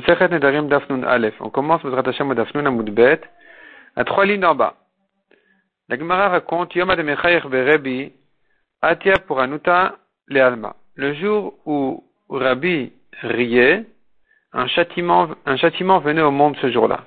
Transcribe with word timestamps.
Nedarim 0.00 0.68
Dafnun 0.68 1.02
Aleph. 1.04 1.34
On 1.40 1.50
commence 1.50 1.84
Mesrat 1.84 2.02
Hashem 2.06 2.34
Dafnun 2.34 2.66
Amudbet, 2.66 3.20
à 3.96 4.04
trois 4.04 4.26
lignes 4.26 4.44
en 4.44 4.54
bas. 4.54 4.74
La 5.88 5.98
Gemara 5.98 6.28
raconte 6.28 6.74
Yom 6.74 6.90
Ademechayech 6.90 7.46
Berebi, 7.46 8.12
Atia 8.82 9.14
pour 9.26 9.40
Anuta 9.40 9.96
Le 10.26 10.40
Alma. 10.40 10.76
Le 10.96 11.14
jour 11.14 11.54
où 11.66 12.04
Rabbi 12.28 12.92
riait, 13.22 13.84
un 14.52 14.66
châtiment, 14.66 15.28
un 15.46 15.56
châtiment 15.56 15.98
venait 15.98 16.22
au 16.22 16.30
monde 16.30 16.56
ce 16.60 16.70
jour-là. 16.70 17.04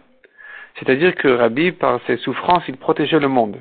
C'est-à-dire 0.78 1.16
que 1.16 1.28
Rabbi, 1.28 1.72
par 1.72 2.00
ses 2.06 2.18
souffrances, 2.18 2.64
il 2.68 2.78
protégeait 2.78 3.20
le 3.20 3.28
monde. 3.28 3.58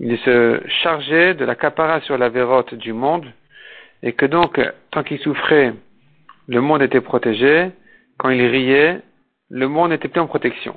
Il 0.00 0.18
se 0.18 0.60
chargeait 0.82 1.34
de 1.34 1.44
la 1.44 1.54
capara 1.54 2.00
sur 2.00 2.18
la 2.18 2.28
vérote 2.28 2.74
du 2.74 2.92
monde, 2.92 3.26
et 4.02 4.12
que 4.12 4.26
donc, 4.26 4.60
tant 4.90 5.02
qu'il 5.02 5.18
souffrait, 5.20 5.74
le 6.48 6.60
monde 6.60 6.82
était 6.82 7.00
protégé, 7.00 7.70
quand 8.18 8.30
il 8.30 8.44
riait, 8.46 9.02
le 9.50 9.68
monde 9.68 9.90
n'était 9.90 10.08
plus 10.08 10.20
en 10.20 10.26
protection. 10.26 10.76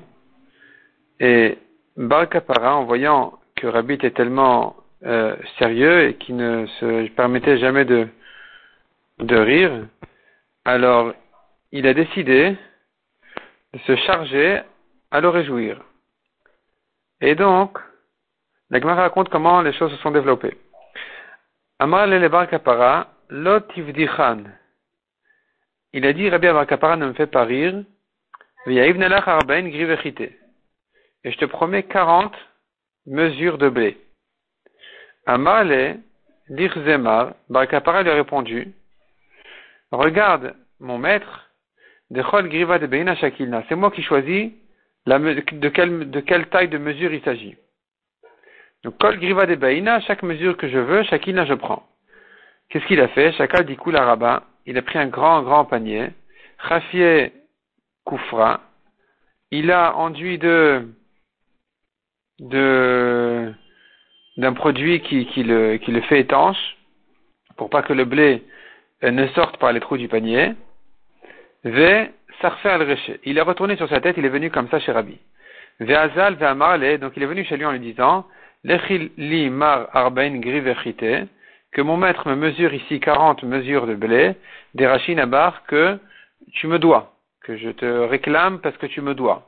Et 1.20 1.58
Bar 1.96 2.30
Kapara, 2.30 2.76
en 2.76 2.86
voyant 2.86 3.40
que 3.56 3.68
Rabbi 3.68 3.96
était 3.96 4.12
tellement 4.12 4.76
euh, 5.04 5.36
sérieux 5.58 6.10
et 6.10 6.14
qu'il 6.16 6.36
ne 6.36 6.66
se 6.80 7.08
permettait 7.10 7.58
jamais 7.58 7.86
de, 7.86 8.08
de 9.20 9.36
rire, 9.36 9.88
alors 10.66 11.14
il 11.72 11.88
a 11.88 11.94
décidé 11.94 12.56
de 13.74 13.80
se 13.80 13.96
charger 13.96 14.62
à 15.12 15.22
le 15.22 15.30
réjouir. 15.30 15.82
Et 17.22 17.36
donc, 17.36 17.80
la 18.70 18.80
Gemara 18.80 19.04
raconte 19.04 19.30
comment 19.30 19.62
les 19.62 19.74
choses 19.74 19.92
se 19.92 19.98
sont 19.98 20.12
développées. 20.12 20.58
Amar 21.80 22.08
le 22.08 22.28
Bar 22.28 22.48
Kapara, 22.48 23.08
lot 23.30 23.66
il 25.98 26.06
a 26.06 26.14
dit, 26.14 26.30
Rabbi 26.30 26.46
Amakapara 26.46 26.96
ne 26.96 27.08
me 27.08 27.14
fait 27.14 27.26
pas 27.26 27.44
rire. 27.44 27.84
Et 28.68 28.92
je 31.32 31.38
te 31.38 31.46
promets 31.46 31.82
40 31.84 32.36
mesures 33.08 33.58
de 33.58 33.68
blé. 33.70 33.98
Amale, 35.26 36.00
Dirzemar, 36.50 37.34
Barakapara 37.50 38.04
lui 38.04 38.12
a 38.12 38.14
répondu, 38.14 38.74
regarde, 39.92 40.56
mon 40.80 41.00
maître, 41.00 41.50
de 42.12 42.22
Griva 42.22 42.78
de 42.78 42.86
Beina 42.86 43.16
Shakilna, 43.16 43.64
c'est 43.68 43.76
moi 43.76 43.90
qui 43.90 44.04
choisis 44.04 44.52
de, 45.08 46.20
quelle, 46.20 46.48
taille 46.50 46.70
de 46.70 46.78
mesure 46.78 47.12
il 47.12 47.24
s'agit. 47.24 47.58
Donc, 48.84 49.00
Kol 49.00 49.18
Griva 49.18 49.48
de 49.48 49.56
Beina, 49.56 50.00
chaque 50.02 50.22
mesure 50.22 50.58
que 50.58 50.70
je 50.70 50.78
veux, 50.78 51.02
Shakilna 51.04 51.46
je 51.46 51.56
prends. 51.56 51.88
Qu'est-ce 52.70 52.86
qu'il 52.86 53.02
a 53.02 53.08
fait? 53.08 53.32
Chakal 53.34 53.66
dit 53.66 53.78
la 53.88 54.06
rabat 54.06 54.44
il 54.68 54.78
a 54.78 54.82
pris 54.82 55.00
un 55.00 55.08
grand, 55.08 55.42
grand 55.42 55.66
panier, 55.66 56.10
Rafie 56.60 57.32
Koufra, 58.06 58.62
il 59.50 59.72
a 59.72 59.96
enduit 59.96 60.38
de, 60.38 60.88
d'un 62.40 63.56
produit 64.54 65.02
qui, 65.02 65.26
qui, 65.28 65.44
le, 65.44 65.78
qui 65.78 65.92
le 65.92 66.02
fait 66.02 66.20
étanche, 66.20 66.78
pour 67.56 67.70
pas 67.70 67.82
que 67.82 67.94
le 67.94 68.06
blé 68.06 68.44
euh, 69.04 69.12
ne 69.12 69.28
sorte 69.30 69.58
par 69.58 69.72
les 69.72 69.80
trous 69.80 69.98
du 69.98 70.10
panier. 70.10 70.54
Ve 71.64 72.08
Sarfer 72.42 72.70
al 72.70 72.98
Il 73.24 73.38
est 73.38 73.42
retourné 73.42 73.78
sur 73.78 73.90
sa 73.90 74.00
tête, 74.00 74.16
il 74.18 74.26
est 74.26 74.30
venu 74.30 74.52
comme 74.52 74.70
ça 74.70 74.80
chez 74.80 74.92
Rabbi. 74.92 75.18
Ve 75.80 75.92
Azal 75.92 76.36
Ve 76.36 77.00
donc 77.00 77.14
il 77.16 77.24
est 77.24 77.28
venu 77.28 77.44
chez 77.46 77.58
lui 77.58 77.66
en 77.66 77.72
lui 77.72 77.80
disant, 77.80 78.28
Lechil 78.64 79.12
li 79.18 79.50
mar 79.50 79.88
arbain 79.94 80.40
grivechite, 80.40 81.30
que 81.78 81.82
mon 81.84 81.96
maître 81.96 82.28
me 82.28 82.36
mesure 82.36 82.74
ici 82.74 83.00
40 83.00 83.44
mesures 83.44 83.86
de 83.86 83.94
blé, 83.94 84.36
des 84.74 84.88
rachines 84.88 85.20
à 85.20 85.54
que 85.68 86.00
tu 86.54 86.66
me 86.66 86.80
dois, 86.80 87.14
que 87.44 87.56
je 87.56 87.70
te 87.70 87.86
réclame 87.86 88.60
parce 88.62 88.76
que 88.78 88.88
tu 88.88 89.00
me 89.00 89.14
dois. 89.14 89.44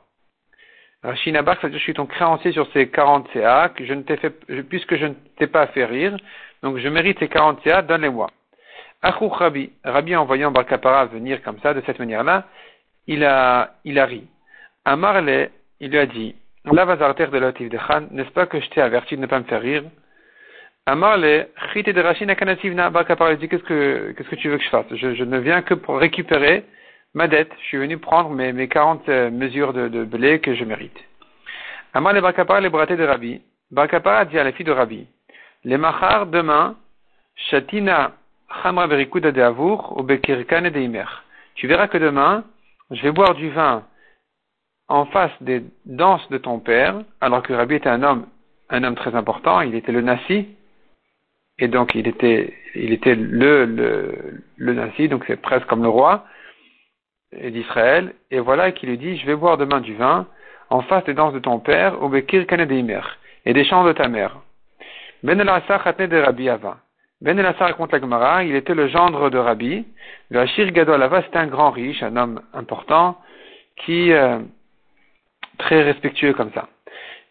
À 1.02 1.16
c'est-à-dire 1.16 1.58
que 1.58 1.72
je 1.72 1.78
suis 1.78 1.92
ton 1.92 2.06
créancier 2.06 2.52
sur 2.52 2.70
ces 2.72 2.88
40 2.88 3.26
CA, 3.32 3.70
que 3.70 3.84
je 3.84 3.94
ne 3.94 4.02
t'ai 4.02 4.16
puisque 4.62 4.94
je 4.94 5.06
ne 5.06 5.14
t'ai 5.38 5.48
pas 5.48 5.66
fait 5.68 5.84
rire, 5.84 6.16
donc 6.62 6.78
je 6.78 6.88
mérite 6.88 7.18
ces 7.18 7.26
40 7.26 7.64
CA, 7.64 7.82
donne-les-moi. 7.82 8.30
Achou 9.02 9.28
Rabbi, 9.28 9.72
Rabbi 9.82 10.14
en 10.14 10.24
voyant 10.24 10.52
Barkapara 10.52 11.06
venir 11.06 11.42
comme 11.42 11.58
ça, 11.58 11.74
de 11.74 11.82
cette 11.84 11.98
manière-là, 11.98 12.44
il 13.08 13.24
a, 13.24 13.74
ri. 13.84 14.28
Amarle, 14.84 15.48
il 15.80 15.90
lui 15.90 15.98
a 15.98 16.06
dit, 16.06 16.36
La 16.64 16.84
de 16.84 17.38
l'otif 17.38 17.68
de 17.70 17.78
Khan, 17.78 18.06
n'est-ce 18.12 18.30
pas 18.30 18.46
que 18.46 18.60
je 18.60 18.70
t'ai 18.70 18.82
averti 18.82 19.16
de 19.16 19.20
ne 19.20 19.26
pas 19.26 19.40
me 19.40 19.44
faire 19.46 19.62
rire? 19.62 19.82
Amarle, 20.86 21.48
chite 21.72 21.90
de 21.90 22.00
rachina 22.00 22.34
kanasivna, 22.34 22.90
Barkapara 22.90 23.34
dit, 23.36 23.48
qu'est-ce 23.48 23.62
que, 23.62 24.12
qu'est-ce 24.16 24.28
que 24.28 24.36
tu 24.36 24.48
veux 24.48 24.56
que 24.56 24.64
je 24.64 24.70
fasse? 24.70 24.86
Je, 24.92 25.24
ne 25.24 25.38
viens 25.38 25.62
que 25.62 25.74
pour 25.74 25.98
récupérer 25.98 26.64
ma 27.14 27.28
dette. 27.28 27.52
Je 27.60 27.64
suis 27.66 27.76
venu 27.76 27.98
prendre 27.98 28.30
mes, 28.30 28.52
mes 28.52 28.66
40 28.66 29.08
euh, 29.08 29.30
mesures 29.30 29.72
de, 29.72 30.04
blé 30.04 30.40
que 30.40 30.54
je 30.54 30.64
mérite. 30.64 30.96
Amar 31.92 32.12
le 32.12 32.20
Barkapara, 32.20 32.60
les 32.60 32.70
bratés 32.70 32.96
de 32.96 33.04
Rabbi. 33.04 33.42
Barkapara 33.70 34.24
dit 34.24 34.38
à 34.38 34.44
la 34.44 34.52
fille 34.52 34.64
de 34.64 34.72
Rabbi, 34.72 35.06
les 35.64 35.76
machar 35.76 36.26
demain, 36.26 36.76
shatina 37.50 38.12
chamra 38.62 38.86
berikuda 38.86 39.32
de 39.32 39.42
avour, 39.42 39.94
ou 39.96 40.02
bekirkane 40.02 40.70
de 40.70 40.80
imer. 40.80 41.04
Tu 41.56 41.66
verras 41.66 41.88
que 41.88 41.98
demain, 41.98 42.44
je 42.90 43.02
vais 43.02 43.12
boire 43.12 43.34
du 43.34 43.50
vin 43.50 43.84
en 44.88 45.04
face 45.06 45.30
des 45.40 45.62
danses 45.84 46.28
de 46.30 46.38
ton 46.38 46.58
père, 46.58 46.96
alors 47.20 47.42
que 47.42 47.52
Rabbi 47.52 47.76
était 47.76 47.88
un 47.88 48.02
homme, 48.02 48.26
un 48.70 48.82
homme 48.82 48.96
très 48.96 49.14
important, 49.14 49.60
il 49.60 49.74
était 49.74 49.92
le 49.92 50.00
nasi, 50.00 50.48
et 51.60 51.68
donc 51.68 51.94
il 51.94 52.08
était, 52.08 52.54
il 52.74 52.92
était 52.92 53.14
le, 53.14 53.66
le, 53.66 54.42
le 54.56 54.72
nasi, 54.72 55.08
donc 55.08 55.24
c'est 55.26 55.40
presque 55.40 55.66
comme 55.66 55.82
le 55.82 55.88
roi 55.88 56.24
d'Israël, 57.32 58.14
et 58.30 58.40
voilà 58.40 58.72
qu'il 58.72 58.88
lui 58.88 58.98
dit, 58.98 59.16
je 59.18 59.26
vais 59.26 59.36
boire 59.36 59.56
demain 59.56 59.80
du 59.80 59.94
vin 59.94 60.26
en 60.70 60.82
face 60.82 61.04
des 61.04 61.14
danses 61.14 61.34
de 61.34 61.38
ton 61.38 61.60
père, 61.60 62.02
au 62.02 62.08
Bekir 62.08 62.46
Kanedeimer, 62.46 63.02
et 63.44 63.52
des 63.52 63.64
chants 63.64 63.84
de 63.84 63.92
ta 63.92 64.08
mère. 64.08 64.36
Ben 65.22 65.38
Khatne 65.38 66.06
de 66.06 66.16
Rabbi 66.16 66.48
Ava. 66.48 66.78
Ben 67.20 67.38
raconte 67.38 67.92
la 67.92 68.00
Gemara, 68.00 68.44
il 68.44 68.54
était 68.54 68.74
le 68.74 68.88
gendre 68.88 69.28
de 69.28 69.36
Rabbi. 69.36 69.84
Le 70.30 70.70
Gadol 70.70 71.02
Ava, 71.02 71.22
c'était 71.22 71.36
un 71.36 71.48
grand 71.48 71.70
riche, 71.70 72.02
un 72.02 72.16
homme 72.16 72.40
important, 72.54 73.18
qui, 73.76 74.12
euh, 74.12 74.38
très 75.58 75.82
respectueux 75.82 76.32
comme 76.32 76.50
ça. 76.52 76.68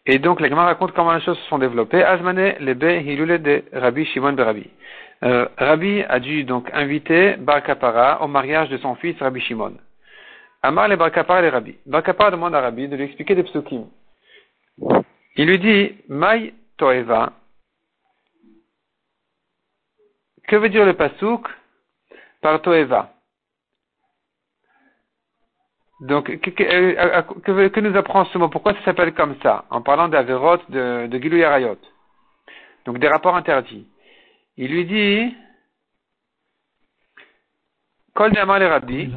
Et 0.05 0.19
donc, 0.19 0.39
la 0.39 0.49
Gemara 0.49 0.65
raconte 0.65 0.93
comment 0.93 1.13
les 1.13 1.21
choses 1.21 1.37
se 1.37 1.47
sont 1.49 1.59
développées. 1.59 2.03
Azmane 2.03 2.55
hilule 2.59 3.41
de 3.41 3.63
Rabbi 3.73 4.05
Shimon 4.05 4.35
Rabbi. 4.35 4.69
Euh, 5.23 5.47
Rabbi 5.57 6.03
a 6.07 6.19
dû 6.19 6.45
donc 6.45 6.69
inviter 6.73 7.35
Bar 7.35 7.61
Kapara 7.63 8.23
au 8.23 8.27
mariage 8.27 8.69
de 8.69 8.77
son 8.77 8.95
fils 8.95 9.19
Rabbi 9.19 9.41
Shimon. 9.41 9.73
Amar 10.61 10.87
le 10.87 10.95
Bar 10.95 11.11
Kapara 11.11 11.41
le 11.41 11.49
Rabbi. 11.49 11.75
Bar 11.85 12.03
Kapara 12.03 12.31
demande 12.31 12.55
à 12.55 12.61
Rabbi 12.61 12.87
de 12.87 12.95
lui 12.95 13.03
expliquer 13.03 13.35
des 13.35 13.43
psukim. 13.43 13.87
Il 15.35 15.45
lui 15.45 15.59
dit, 15.59 15.95
Mai 16.07 16.53
Toeva. 16.77 17.33
Que 20.47 20.55
veut 20.55 20.69
dire 20.69 20.85
le 20.85 20.93
pasuk 20.93 21.47
par 22.41 22.61
Toeva? 22.61 23.13
Donc, 25.99 26.25
que, 26.39 26.49
que, 26.49 27.67
que, 27.67 27.79
nous 27.81 27.97
apprend 27.97 28.25
ce 28.25 28.37
mot? 28.37 28.47
Pourquoi 28.47 28.73
ça 28.73 28.79
s'appelle 28.85 29.13
comme 29.13 29.35
ça? 29.43 29.65
En 29.69 29.81
parlant 29.81 30.07
d'Averot, 30.07 30.59
de, 30.69 31.07
de 31.07 31.19
Gilou 31.19 31.37
Yarayot. 31.37 31.77
Donc, 32.85 32.99
des 32.99 33.07
rapports 33.07 33.35
interdits. 33.35 33.85
Il 34.55 34.71
lui 34.71 34.85
dit, 34.85 35.35
Kol 38.15 38.31
le 38.33 38.67
Rabbi, 38.67 39.11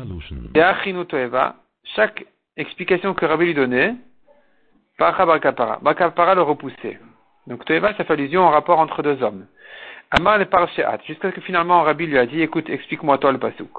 chaque 1.96 2.24
explication 2.56 3.14
que 3.14 3.26
Rabbi 3.26 3.46
lui 3.46 3.54
donnait, 3.54 3.94
Bacha 4.98 5.24
Barkapara. 5.24 5.78
Barkapara 5.82 6.34
le 6.34 6.42
repoussait. 6.42 6.98
Donc, 7.46 7.64
Toeva, 7.64 7.94
ça 7.94 8.04
fait 8.04 8.12
allusion 8.12 8.46
au 8.46 8.50
rapport 8.50 8.78
entre 8.78 9.02
deux 9.02 9.22
hommes. 9.22 9.46
Amar 10.10 10.38
le 10.38 10.44
Parcheat, 10.44 11.00
jusqu'à 11.06 11.30
ce 11.30 11.36
que 11.36 11.40
finalement 11.40 11.82
Rabbi 11.82 12.06
lui 12.06 12.18
a 12.18 12.26
dit, 12.26 12.42
écoute, 12.42 12.68
explique-moi 12.68 13.18
toi 13.18 13.32
le 13.32 13.38
pasouk. 13.38 13.70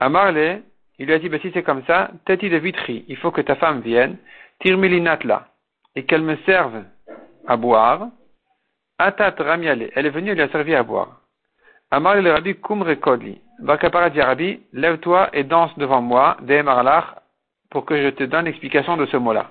Amar 0.00 0.32
le 0.32 0.62
il 1.00 1.06
lui 1.06 1.14
a 1.14 1.18
dit, 1.18 1.30
bah, 1.30 1.38
si 1.40 1.50
c'est 1.52 1.62
comme 1.62 1.82
ça, 1.86 2.10
tati 2.26 2.50
de 2.50 2.58
vitri, 2.58 3.06
il 3.08 3.16
faut 3.16 3.30
que 3.30 3.40
ta 3.40 3.56
femme 3.56 3.80
vienne, 3.80 4.18
tirmilinatla, 4.60 5.46
et 5.96 6.04
qu'elle 6.04 6.20
me 6.22 6.36
serve 6.44 6.84
à 7.46 7.56
boire. 7.56 8.08
Atat 8.98 9.34
ramiale, 9.38 9.90
elle 9.94 10.04
est 10.04 10.10
venue, 10.10 10.28
elle 10.28 10.36
lui 10.36 10.42
a 10.42 10.50
servi 10.50 10.74
à 10.74 10.82
boire. 10.82 11.22
Amar 11.90 12.16
le 12.16 12.30
rabbi 12.30 12.54
kum 12.54 12.82
rekodli. 12.82 13.40
Bakapara 13.60 14.10
rabbi, 14.10 14.60
lève-toi 14.74 15.30
et 15.32 15.42
danse 15.42 15.76
devant 15.78 16.02
moi, 16.02 16.36
marlach, 16.64 17.06
pour 17.70 17.86
que 17.86 17.96
je 17.96 18.10
te 18.10 18.24
donne 18.24 18.44
l'explication 18.44 18.98
de 18.98 19.06
ce 19.06 19.16
mot-là. 19.16 19.46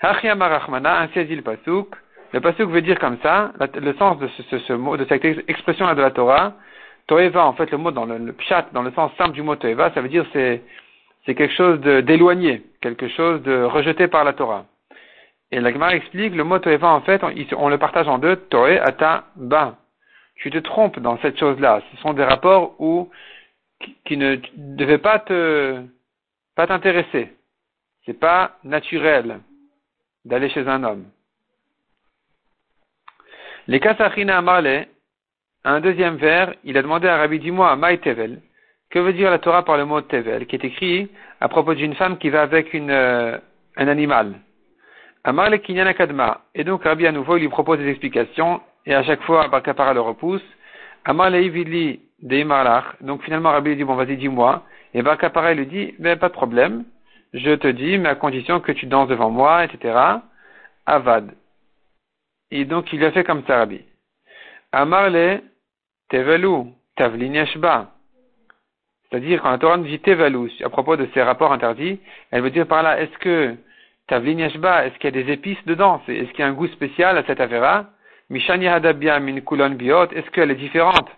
Hachiamarachmana, 0.00 1.00
ainsi 1.00 1.18
a 1.18 1.24
dit 1.24 1.36
le 1.36 1.42
pasuk. 1.42 1.94
Le 2.32 2.40
pasuk 2.40 2.70
veut 2.70 2.80
dire 2.80 2.98
comme 2.98 3.18
ça, 3.22 3.52
le 3.60 3.92
sens 3.94 4.18
de 4.18 4.28
ce 4.28 4.72
mot, 4.72 4.96
de 4.96 5.04
cette 5.04 5.24
expression-là 5.26 5.94
de 5.94 6.00
la 6.00 6.10
Torah, 6.10 6.54
Toeva, 7.06 7.46
en 7.46 7.52
fait, 7.52 7.70
le 7.70 7.78
mot 7.78 7.90
dans 7.90 8.06
le, 8.06 8.18
le 8.18 8.32
pshat, 8.32 8.66
dans 8.72 8.82
le 8.82 8.92
sens 8.92 9.12
simple 9.18 9.32
du 9.32 9.42
mot 9.42 9.56
Toeva, 9.56 9.92
ça 9.92 10.00
veut 10.00 10.08
dire 10.08 10.26
c'est 10.32 10.62
c'est 11.24 11.34
quelque 11.34 11.54
chose 11.54 11.80
d'éloigné, 11.80 12.62
quelque 12.80 13.08
chose 13.08 13.42
de 13.42 13.62
rejeté 13.62 14.08
par 14.08 14.24
la 14.24 14.34
Torah. 14.34 14.66
Et 15.50 15.60
la 15.60 15.72
Gemara 15.72 15.94
explique, 15.94 16.34
le 16.34 16.44
mot 16.44 16.58
Toeva, 16.58 16.88
en 16.88 17.00
fait, 17.00 17.22
on, 17.56 17.68
le 17.68 17.78
partage 17.78 18.08
en 18.08 18.18
deux, 18.18 18.36
Toe, 18.36 18.78
Ata, 18.82 19.24
Ba. 19.36 19.76
Tu 20.36 20.50
te 20.50 20.58
trompes 20.58 20.98
dans 20.98 21.16
cette 21.18 21.38
chose-là. 21.38 21.80
Ce 21.92 21.96
sont 21.98 22.12
des 22.12 22.24
rapports 22.24 22.74
où, 22.80 23.10
qui, 24.04 24.16
ne 24.16 24.36
devaient 24.56 24.98
pas 24.98 25.20
te, 25.20 25.80
pas 26.56 26.66
t'intéresser. 26.66 27.32
C'est 28.04 28.18
pas 28.18 28.58
naturel 28.64 29.40
d'aller 30.24 30.50
chez 30.50 30.66
un 30.66 30.82
homme. 30.84 31.04
Les 33.66 33.80
Kasachina 33.80 34.38
Amale, 34.38 34.88
un 35.64 35.80
deuxième 35.80 36.16
vers, 36.16 36.54
il 36.64 36.76
a 36.76 36.82
demandé 36.82 37.08
à 37.08 37.16
Rabbi, 37.16 37.38
dis-moi, 37.38 37.74
Maï 37.76 37.98
Tevel, 37.98 38.40
que 38.90 38.98
veut 38.98 39.12
dire 39.12 39.30
la 39.30 39.38
Torah 39.38 39.64
par 39.64 39.76
le 39.76 39.84
mot 39.84 40.00
Tevel, 40.02 40.46
qui 40.46 40.56
est 40.56 40.64
écrit 40.64 41.10
à 41.40 41.48
propos 41.48 41.74
d'une 41.74 41.94
femme 41.94 42.18
qui 42.18 42.30
va 42.30 42.42
avec 42.42 42.74
une, 42.74 42.90
euh, 42.90 43.38
un 43.76 43.88
animal. 43.88 44.34
Amale 45.24 45.60
Kinyana 45.60 45.94
Kadma. 45.94 46.42
Et 46.54 46.64
donc 46.64 46.84
Rabbi 46.84 47.06
à 47.06 47.12
nouveau, 47.12 47.38
il 47.38 47.40
lui 47.40 47.48
propose 47.48 47.78
des 47.78 47.88
explications, 47.88 48.60
et 48.84 48.94
à 48.94 49.02
chaque 49.02 49.22
fois, 49.22 49.48
Barkapara 49.48 49.94
le 49.94 50.00
repousse. 50.00 50.44
Amale 51.06 51.36
Ivili 51.36 52.00
Deimarlach. 52.20 52.84
Donc 53.00 53.22
finalement, 53.22 53.50
Rabbi 53.50 53.70
lui 53.70 53.76
dit, 53.76 53.84
bon, 53.84 53.94
vas-y, 53.94 54.16
dis-moi. 54.16 54.64
Et 54.92 55.02
Barkapara 55.02 55.54
lui 55.54 55.66
dit, 55.66 55.94
ben, 55.98 56.18
pas 56.18 56.28
de 56.28 56.34
problème. 56.34 56.84
Je 57.32 57.54
te 57.54 57.68
dis, 57.68 57.98
mais 57.98 58.10
à 58.10 58.14
condition 58.14 58.60
que 58.60 58.72
tu 58.72 58.86
danses 58.86 59.08
devant 59.08 59.30
moi, 59.30 59.64
etc. 59.64 59.98
Avad. 60.86 61.32
Et 62.50 62.64
donc, 62.64 62.92
il 62.92 63.02
a 63.04 63.10
fait 63.10 63.24
comme 63.24 63.42
ça, 63.46 63.56
Rabbi. 63.56 63.82
Amarle 64.72 65.40
Tevelu 66.08 66.72
Tavlin. 66.96 67.44
C'est-à-dire, 69.14 69.42
quand 69.42 69.50
la 69.50 69.58
Torah 69.58 69.76
nous 69.76 69.84
dit 69.84 70.00
Tevalu, 70.00 70.50
à 70.64 70.68
propos 70.68 70.96
de 70.96 71.08
ces 71.14 71.22
rapports 71.22 71.52
interdits, 71.52 72.00
elle 72.30 72.42
veut 72.42 72.50
dire 72.50 72.66
par 72.66 72.82
là, 72.82 73.00
est-ce 73.00 73.16
que 73.18 73.54
Tavlin 74.08 74.38
est-ce 74.38 74.98
qu'il 74.98 75.14
y 75.14 75.18
a 75.18 75.22
des 75.22 75.32
épices 75.32 75.64
dedans? 75.66 76.02
Est-ce 76.08 76.30
qu'il 76.30 76.40
y 76.40 76.42
a 76.42 76.46
un 76.46 76.52
goût 76.52 76.66
spécial 76.68 77.16
à 77.16 77.24
cette 77.24 77.40
affaire 77.40 77.86
Mishani 78.30 78.66
Hadabia 78.68 79.20
Min 79.20 79.40
Kulon 79.40 79.70
Biot, 79.70 80.10
est-ce 80.12 80.30
qu'elle 80.30 80.50
est 80.50 80.56
différente? 80.56 81.08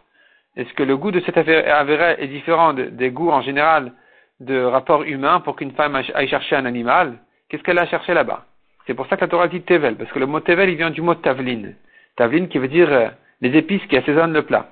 Est-ce 0.57 0.73
que 0.75 0.83
le 0.83 0.97
goût 0.97 1.11
de 1.11 1.21
cette 1.21 1.37
affaire 1.37 2.19
est 2.19 2.27
différent 2.27 2.73
des 2.73 3.11
goûts 3.11 3.31
en 3.31 3.43
général 3.43 3.93
de 4.41 4.63
rapports 4.63 5.03
humains 5.03 5.41
pour 5.41 5.57
qu'une 5.57 5.73
femme 5.73 5.95
aille 5.95 6.29
chercher 6.29 6.57
un 6.57 6.65
animal? 6.65 7.15
Qu'est-ce 7.49 7.63
qu'elle 7.63 7.79
a 7.79 7.87
cherché 7.87 8.15
là-bas? 8.15 8.45
C'est 8.87 8.95
pour 8.95 9.07
ça 9.07 9.17
que 9.17 9.23
la 9.23 9.29
Torah 9.29 9.49
dit 9.49 9.63
Tevel, 9.63 9.97
parce 9.97 10.11
que 10.13 10.19
le 10.19 10.27
mot 10.27 10.41
Tevel, 10.41 10.71
il 10.71 10.77
vient 10.77 10.91
du 10.91 11.03
mot 11.03 11.15
Tavlin. 11.15 11.73
Tavlin 12.17 12.47
qui 12.47 12.59
veut 12.59 12.69
dire 12.69 12.93
euh, 12.93 13.09
les 13.41 13.57
épices 13.57 13.85
qui 13.87 13.97
assaisonnent 13.97 14.33
le 14.33 14.43
plat. 14.43 14.69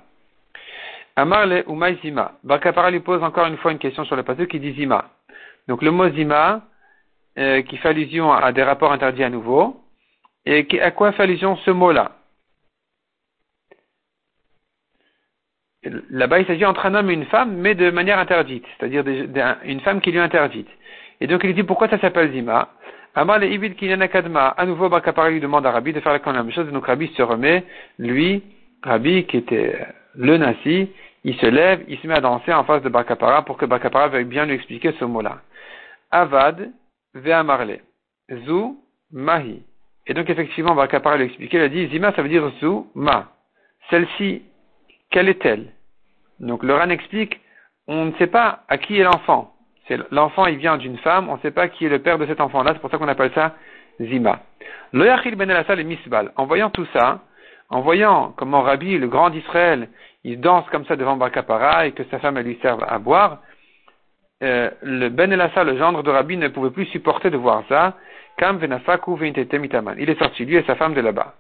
Amarle 1.16 1.64
ou 1.66 1.80
Zima. 2.02 2.32
Barkapara 2.42 2.90
lui 2.90 3.00
pose 3.00 3.22
encore 3.22 3.46
une 3.46 3.56
fois 3.58 3.72
une 3.72 3.78
question 3.78 4.04
sur 4.04 4.16
le 4.16 4.24
passage 4.24 4.48
qui 4.48 4.58
dit 4.58 4.72
Zima. 4.72 5.10
Donc 5.68 5.82
le 5.82 5.90
mot 5.90 6.08
Zima, 6.10 6.62
euh, 7.38 7.62
qui 7.62 7.76
fait 7.76 7.88
allusion 7.88 8.32
à 8.32 8.52
des 8.52 8.62
rapports 8.62 8.92
interdits 8.92 9.24
à 9.24 9.30
nouveau, 9.30 9.80
et 10.44 10.66
à 10.80 10.90
quoi 10.90 11.12
fait 11.12 11.22
allusion 11.22 11.56
ce 11.56 11.70
mot-là? 11.70 12.12
Là-bas, 16.10 16.40
il 16.40 16.46
s'agit 16.46 16.64
entre 16.64 16.86
un 16.86 16.94
homme 16.94 17.10
et 17.10 17.14
une 17.14 17.26
femme, 17.26 17.56
mais 17.56 17.74
de 17.74 17.90
manière 17.90 18.18
interdite, 18.18 18.64
c'est-à-dire 18.78 19.04
une 19.64 19.80
femme 19.80 20.00
qui 20.00 20.10
lui 20.10 20.18
est 20.18 20.22
interdite. 20.22 20.68
Et 21.20 21.26
donc 21.26 21.42
il 21.44 21.54
dit 21.54 21.62
pourquoi 21.62 21.88
ça 21.88 21.98
s'appelle 21.98 22.32
Zima? 22.32 22.70
Amal 23.14 23.44
et 23.44 23.54
Ibid 23.54 23.76
Kadma. 23.76 24.48
À 24.48 24.66
nouveau, 24.66 24.88
Bakapara 24.88 25.30
lui 25.30 25.40
demande 25.40 25.64
à 25.66 25.70
Rabbi 25.70 25.92
de 25.92 26.00
faire 26.00 26.18
la 26.24 26.32
même 26.32 26.50
chose. 26.50 26.70
Donc 26.72 26.86
Rabbi 26.86 27.12
se 27.14 27.22
remet, 27.22 27.64
lui, 27.98 28.42
Rabbi, 28.82 29.24
qui 29.26 29.36
était 29.36 29.86
le 30.16 30.36
Nasi, 30.36 30.90
il 31.24 31.36
se 31.38 31.46
lève, 31.46 31.84
il 31.88 31.98
se 31.98 32.06
met 32.06 32.14
à 32.14 32.20
danser 32.20 32.52
en 32.52 32.64
face 32.64 32.82
de 32.82 32.88
Bakapara 32.88 33.44
pour 33.44 33.56
que 33.56 33.66
Bakapara 33.66 34.08
veuille 34.08 34.24
bien 34.24 34.46
lui 34.46 34.54
expliquer 34.54 34.92
ce 34.98 35.04
mot-là. 35.04 35.40
Avad, 36.10 36.70
Ve'amarle. 37.14 37.80
Zu, 38.30 38.76
Mahi. 39.10 39.62
Et 40.06 40.14
donc 40.14 40.28
effectivement, 40.28 40.74
Bakapara 40.74 41.16
lui 41.16 41.24
expliqué, 41.24 41.56
il 41.56 41.62
a 41.62 41.68
dit, 41.68 41.88
Zima, 41.88 42.12
ça 42.12 42.22
veut 42.22 42.28
dire 42.28 42.48
Zu, 42.60 42.86
Ma. 42.94 43.32
Celle-ci, 43.90 44.42
quelle 45.10 45.28
est-elle? 45.28 45.72
Donc 46.40 46.62
le 46.62 46.74
Ran 46.74 46.90
explique, 46.90 47.40
on 47.86 48.06
ne 48.06 48.12
sait 48.14 48.26
pas 48.26 48.64
à 48.68 48.78
qui 48.78 48.98
est 48.98 49.04
l'enfant 49.04 49.54
l'enfant, 50.10 50.46
il 50.46 50.56
vient 50.56 50.76
d'une 50.76 50.98
femme, 50.98 51.28
on 51.28 51.36
ne 51.36 51.40
sait 51.40 51.50
pas 51.50 51.68
qui 51.68 51.86
est 51.86 51.88
le 51.88 51.98
père 51.98 52.18
de 52.18 52.26
cet 52.26 52.40
enfant-là, 52.40 52.72
c'est 52.72 52.80
pour 52.80 52.90
ça 52.90 52.98
qu'on 52.98 53.08
appelle 53.08 53.32
ça 53.34 53.54
Zima. 54.00 54.40
Loyachil 54.92 55.36
ben 55.36 55.50
el 55.50 55.80
et 55.80 55.84
Misbal. 55.84 56.32
En 56.36 56.46
voyant 56.46 56.70
tout 56.70 56.86
ça, 56.92 57.20
en 57.68 57.80
voyant 57.80 58.32
comment 58.36 58.62
Rabbi, 58.62 58.98
le 58.98 59.08
grand 59.08 59.30
d'Israël, 59.30 59.88
il 60.24 60.40
danse 60.40 60.68
comme 60.70 60.86
ça 60.86 60.96
devant 60.96 61.16
Bakapara 61.16 61.86
et 61.86 61.92
que 61.92 62.02
sa 62.04 62.18
femme 62.18 62.38
lui 62.40 62.58
serve 62.62 62.82
à 62.88 62.98
boire, 62.98 63.40
euh, 64.42 64.70
le 64.82 65.08
Ben 65.10 65.32
Elassa, 65.32 65.64
le 65.64 65.76
gendre 65.76 66.02
de 66.02 66.10
Rabbi, 66.10 66.36
ne 66.36 66.48
pouvait 66.48 66.70
plus 66.70 66.86
supporter 66.86 67.30
de 67.30 67.36
voir 67.36 67.62
ça. 67.68 67.94
Kam 68.36 68.58
Il 68.60 70.10
est 70.10 70.18
sorti, 70.18 70.44
lui 70.44 70.56
et 70.56 70.64
sa 70.64 70.74
femme, 70.74 70.94
de 70.94 71.00
là-bas. 71.00 71.34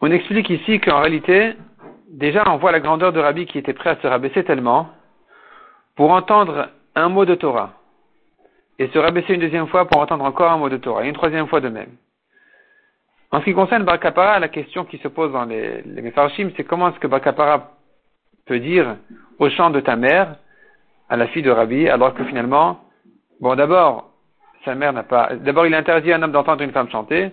On 0.00 0.10
explique 0.10 0.50
ici 0.50 0.78
qu'en 0.80 1.00
réalité, 1.00 1.54
déjà 2.10 2.44
on 2.46 2.58
voit 2.58 2.72
la 2.72 2.80
grandeur 2.80 3.12
de 3.12 3.20
Rabbi 3.20 3.46
qui 3.46 3.58
était 3.58 3.72
prêt 3.72 3.90
à 3.90 3.96
se 3.96 4.06
rabaisser 4.06 4.44
tellement 4.44 4.90
pour 5.96 6.10
entendre 6.10 6.68
un 6.94 7.08
mot 7.08 7.24
de 7.24 7.34
Torah 7.34 7.72
et 8.78 8.88
se 8.88 8.98
rabaisser 8.98 9.34
une 9.34 9.40
deuxième 9.40 9.66
fois 9.68 9.86
pour 9.86 10.00
entendre 10.00 10.24
encore 10.24 10.52
un 10.52 10.58
mot 10.58 10.68
de 10.68 10.76
Torah 10.76 11.04
et 11.04 11.08
une 11.08 11.14
troisième 11.14 11.48
fois 11.48 11.60
de 11.60 11.68
même. 11.68 11.96
En 13.30 13.40
ce 13.40 13.44
qui 13.44 13.54
concerne 13.54 13.84
Bakapara, 13.84 14.38
la 14.38 14.48
question 14.48 14.84
qui 14.84 14.98
se 14.98 15.08
pose 15.08 15.32
dans 15.32 15.44
les, 15.44 15.82
les 15.82 16.12
c'est 16.56 16.64
comment 16.64 16.88
est-ce 16.88 16.98
que 16.98 17.06
Bakapara 17.06 17.72
peut 18.46 18.58
dire 18.58 18.96
au 19.38 19.50
chant 19.50 19.70
de 19.70 19.80
ta 19.80 19.96
mère, 19.96 20.36
à 21.10 21.16
la 21.16 21.26
fille 21.28 21.42
de 21.42 21.50
Rabbi, 21.50 21.88
alors 21.88 22.14
que 22.14 22.24
finalement, 22.24 22.80
bon 23.40 23.54
d'abord, 23.54 24.10
sa 24.64 24.74
mère 24.74 24.92
n'a 24.92 25.02
pas, 25.02 25.30
d'abord 25.36 25.66
il 25.66 25.74
interdit 25.74 26.12
à 26.12 26.16
un 26.16 26.22
homme 26.22 26.32
d'entendre 26.32 26.62
une 26.62 26.72
femme 26.72 26.90
chanter, 26.90 27.30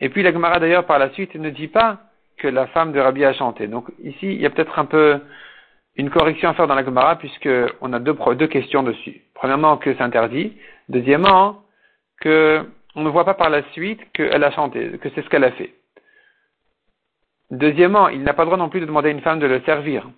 et 0.00 0.08
puis 0.08 0.22
la 0.22 0.32
Gemara 0.32 0.58
d'ailleurs 0.58 0.86
par 0.86 0.98
la 0.98 1.10
suite 1.10 1.34
ne 1.34 1.50
dit 1.50 1.68
pas 1.68 1.98
que 2.38 2.48
la 2.48 2.66
femme 2.68 2.92
de 2.92 3.00
Rabbi 3.00 3.24
a 3.24 3.32
chanté. 3.34 3.66
Donc 3.66 3.86
ici, 4.02 4.34
il 4.34 4.40
y 4.40 4.46
a 4.46 4.50
peut-être 4.50 4.78
un 4.78 4.86
peu 4.86 5.20
une 5.96 6.10
correction 6.10 6.48
à 6.48 6.54
faire 6.54 6.66
dans 6.66 6.74
la 6.74 6.84
Gemara 6.84 7.16
puisqu'on 7.16 7.92
a 7.92 7.98
deux, 7.98 8.16
deux 8.34 8.46
questions 8.46 8.82
dessus. 8.82 9.20
Premièrement, 9.34 9.76
que 9.76 9.94
c'est 9.94 10.02
interdit. 10.02 10.56
Deuxièmement, 10.88 11.62
que 12.20 12.64
on 12.94 13.02
ne 13.02 13.08
voit 13.08 13.24
pas 13.24 13.34
par 13.34 13.50
la 13.50 13.62
suite 13.72 14.00
qu'elle 14.12 14.44
a 14.44 14.50
chanté, 14.50 14.98
que 14.98 15.08
c'est 15.14 15.22
ce 15.22 15.28
qu'elle 15.28 15.44
a 15.44 15.52
fait. 15.52 15.72
Deuxièmement, 17.50 18.08
il 18.08 18.22
n'a 18.22 18.32
pas 18.32 18.42
le 18.42 18.46
droit 18.46 18.58
non 18.58 18.68
plus 18.68 18.80
de 18.80 18.86
demander 18.86 19.08
à 19.08 19.12
une 19.12 19.20
femme 19.20 19.40
de 19.40 19.46
le 19.46 19.60
servir. 19.62 20.08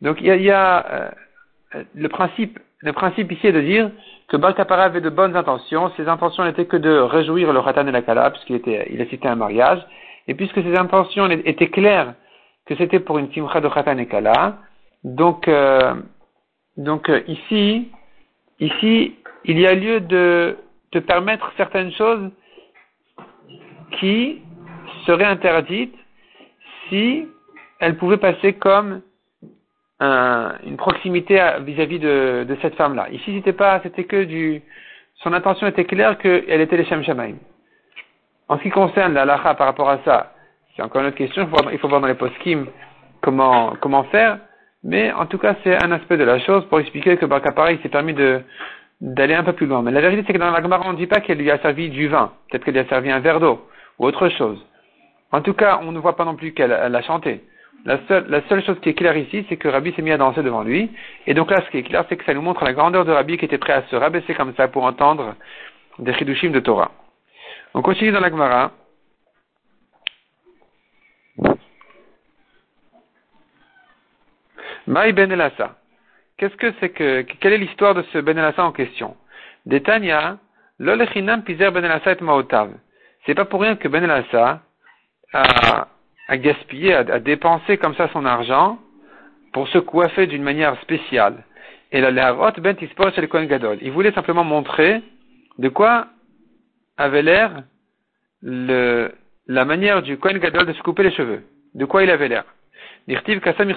Donc 0.00 0.18
il 0.20 0.26
y 0.26 0.50
a, 0.50 0.86
euh, 0.92 1.82
le 1.94 2.08
principe, 2.08 2.58
le 2.80 2.92
principe 2.92 3.32
ici 3.32 3.46
est 3.46 3.52
de 3.52 3.60
dire 3.60 3.90
que 4.28 4.36
Balkapara 4.36 4.84
avait 4.84 5.00
de 5.00 5.10
bonnes 5.10 5.36
intentions. 5.36 5.90
Ses 5.96 6.08
intentions 6.08 6.44
n'étaient 6.44 6.66
que 6.66 6.76
de 6.76 6.90
réjouir 6.90 7.52
le 7.52 7.58
Ratan 7.58 7.86
et 7.86 7.92
la 7.92 8.02
Kala, 8.02 8.30
puisqu'il 8.30 8.56
était, 8.56 8.88
il 8.90 9.00
a 9.00 9.06
cité 9.06 9.28
un 9.28 9.36
mariage. 9.36 9.84
Et 10.26 10.34
puisque 10.34 10.62
ses 10.62 10.76
intentions 10.76 11.28
étaient 11.30 11.70
claires 11.70 12.14
que 12.66 12.76
c'était 12.76 13.00
pour 13.00 13.18
une 13.18 13.32
simcha 13.32 13.60
de 13.60 13.66
Ratan 13.66 13.96
et 13.96 14.06
Kala, 14.06 14.58
donc, 15.04 15.48
euh, 15.48 15.94
donc 16.76 17.08
euh, 17.08 17.22
ici, 17.26 17.90
ici, 18.60 19.14
il 19.44 19.58
y 19.58 19.66
a 19.66 19.74
lieu 19.74 20.00
de, 20.00 20.58
te 20.90 20.98
permettre 20.98 21.52
certaines 21.56 21.92
choses 21.92 22.30
qui 23.98 24.42
seraient 25.06 25.24
interdites 25.24 25.94
si 26.88 27.26
elles 27.80 27.96
pouvaient 27.96 28.18
passer 28.18 28.54
comme 28.54 29.02
une 30.00 30.76
proximité 30.76 31.34
vis-à-vis 31.60 31.98
de, 31.98 32.56
cette 32.62 32.76
femme-là. 32.76 33.08
Ici, 33.10 33.34
c'était 33.36 33.52
pas, 33.52 33.80
c'était 33.82 34.04
que 34.04 34.24
du, 34.24 34.62
son 35.16 35.32
intention 35.32 35.66
était 35.66 35.84
claire 35.84 36.18
qu'elle 36.18 36.60
était 36.60 36.76
les 36.76 36.84
Shem 36.84 37.02
Shamaim. 37.02 37.36
En 38.48 38.58
ce 38.58 38.62
qui 38.62 38.70
concerne 38.70 39.14
la 39.14 39.24
lacha 39.24 39.54
par 39.54 39.66
rapport 39.66 39.90
à 39.90 39.98
ça, 40.04 40.32
c'est 40.74 40.82
encore 40.82 41.02
une 41.02 41.08
autre 41.08 41.16
question. 41.16 41.42
Il 41.72 41.78
faut 41.78 41.88
voir, 41.88 42.00
dans 42.00 42.06
les 42.06 42.14
poskim 42.14 42.66
comment 43.20 43.74
comment 43.80 44.04
faire. 44.04 44.38
Mais 44.84 45.12
en 45.12 45.26
tout 45.26 45.38
cas, 45.38 45.56
c'est 45.64 45.82
un 45.82 45.90
aspect 45.90 46.16
de 46.16 46.24
la 46.24 46.38
chose 46.38 46.64
pour 46.66 46.78
expliquer 46.78 47.16
que 47.16 47.26
Barkapara, 47.26 47.72
il 47.72 47.80
s'est 47.80 47.88
permis 47.88 48.14
de, 48.14 48.40
d'aller 49.00 49.34
un 49.34 49.44
peu 49.44 49.52
plus 49.52 49.66
loin. 49.66 49.82
Mais 49.82 49.92
la 49.92 50.00
vérité, 50.00 50.24
c'est 50.26 50.32
que 50.32 50.38
dans 50.38 50.50
la 50.50 50.62
Gemara, 50.62 50.84
on 50.86 50.92
ne 50.92 50.98
dit 50.98 51.06
pas 51.06 51.20
qu'elle 51.20 51.38
lui 51.38 51.50
a 51.50 51.58
servi 51.58 51.88
du 51.88 52.08
vin. 52.08 52.32
Peut-être 52.48 52.64
qu'elle 52.64 52.74
lui 52.74 52.80
a 52.80 52.88
servi 52.88 53.10
un 53.10 53.20
verre 53.20 53.40
d'eau 53.40 53.66
ou 53.98 54.06
autre 54.06 54.28
chose. 54.28 54.64
En 55.32 55.40
tout 55.42 55.54
cas, 55.54 55.80
on 55.82 55.92
ne 55.92 55.98
voit 55.98 56.16
pas 56.16 56.24
non 56.24 56.36
plus 56.36 56.52
qu'elle 56.52 56.72
a 56.72 57.02
chanté. 57.02 57.42
La 57.84 57.98
seule, 58.08 58.64
chose 58.64 58.78
qui 58.80 58.88
est 58.88 58.94
claire 58.94 59.16
ici, 59.16 59.46
c'est 59.48 59.56
que 59.56 59.68
Rabbi 59.68 59.92
s'est 59.92 60.02
mis 60.02 60.10
à 60.10 60.18
danser 60.18 60.42
devant 60.42 60.62
lui. 60.62 60.90
Et 61.26 61.34
donc 61.34 61.50
là, 61.50 61.62
ce 61.64 61.70
qui 61.70 61.78
est 61.78 61.82
clair, 61.84 62.04
c'est 62.08 62.16
que 62.16 62.24
ça 62.24 62.34
nous 62.34 62.42
montre 62.42 62.64
la 62.64 62.72
grandeur 62.72 63.04
de 63.04 63.12
Rabbi 63.12 63.38
qui 63.38 63.44
était 63.44 63.58
prêt 63.58 63.72
à 63.72 63.82
se 63.84 63.96
rabaisser 63.96 64.34
comme 64.34 64.54
ça 64.56 64.68
pour 64.68 64.84
entendre 64.84 65.36
des 65.98 66.12
chidushim 66.14 66.50
de 66.50 66.60
Torah. 66.60 66.90
On 67.74 67.82
continue 67.82 68.10
dans 68.10 68.20
la 68.20 68.30
Gemara. 68.30 68.72
Maï 74.86 75.12
Ben 75.12 75.30
Elassa. 75.30 75.76
Qu'est-ce 76.38 76.56
que 76.56 76.72
c'est 76.78 76.90
que, 76.90 77.22
quelle 77.40 77.52
est 77.52 77.58
l'histoire 77.58 77.94
de 77.94 78.02
ce 78.12 78.18
Ben 78.18 78.38
en 78.58 78.72
question? 78.72 79.16
Detania, 79.66 80.38
l'olechinam 80.78 81.42
pizer 81.42 81.72
Ben 81.72 81.84
et 81.84 82.22
maotav. 82.22 82.70
C'est 83.26 83.34
pas 83.34 83.44
pour 83.44 83.60
rien 83.60 83.74
que 83.74 83.88
Ben 83.88 84.08
a, 84.08 85.88
a 86.28 86.36
gaspillé, 86.36 86.94
a, 86.94 87.18
dépensé 87.18 87.76
comme 87.76 87.96
ça 87.96 88.08
son 88.12 88.24
argent 88.24 88.78
pour 89.52 89.66
se 89.68 89.78
coiffer 89.78 90.28
d'une 90.28 90.44
manière 90.44 90.80
spéciale. 90.82 91.44
Et 91.90 92.00
la 92.00 92.34
ben 92.58 92.76
tispor 92.76 93.10
Kohen 93.28 93.46
Gadol. 93.46 93.78
Il 93.80 93.90
voulait 93.90 94.12
simplement 94.12 94.44
montrer 94.44 95.02
de 95.58 95.68
quoi 95.68 96.06
avait 96.96 97.22
l'air 97.22 97.64
le, 98.42 99.10
la 99.48 99.64
manière 99.64 100.02
du 100.02 100.18
Kohen 100.18 100.38
Gadol 100.38 100.66
de 100.66 100.72
se 100.72 100.82
couper 100.82 101.02
les 101.02 101.10
cheveux. 101.10 101.42
De 101.74 101.84
quoi 101.84 102.04
il 102.04 102.10
avait 102.10 102.28
l'air. 102.28 102.44
Kasam 103.08 103.72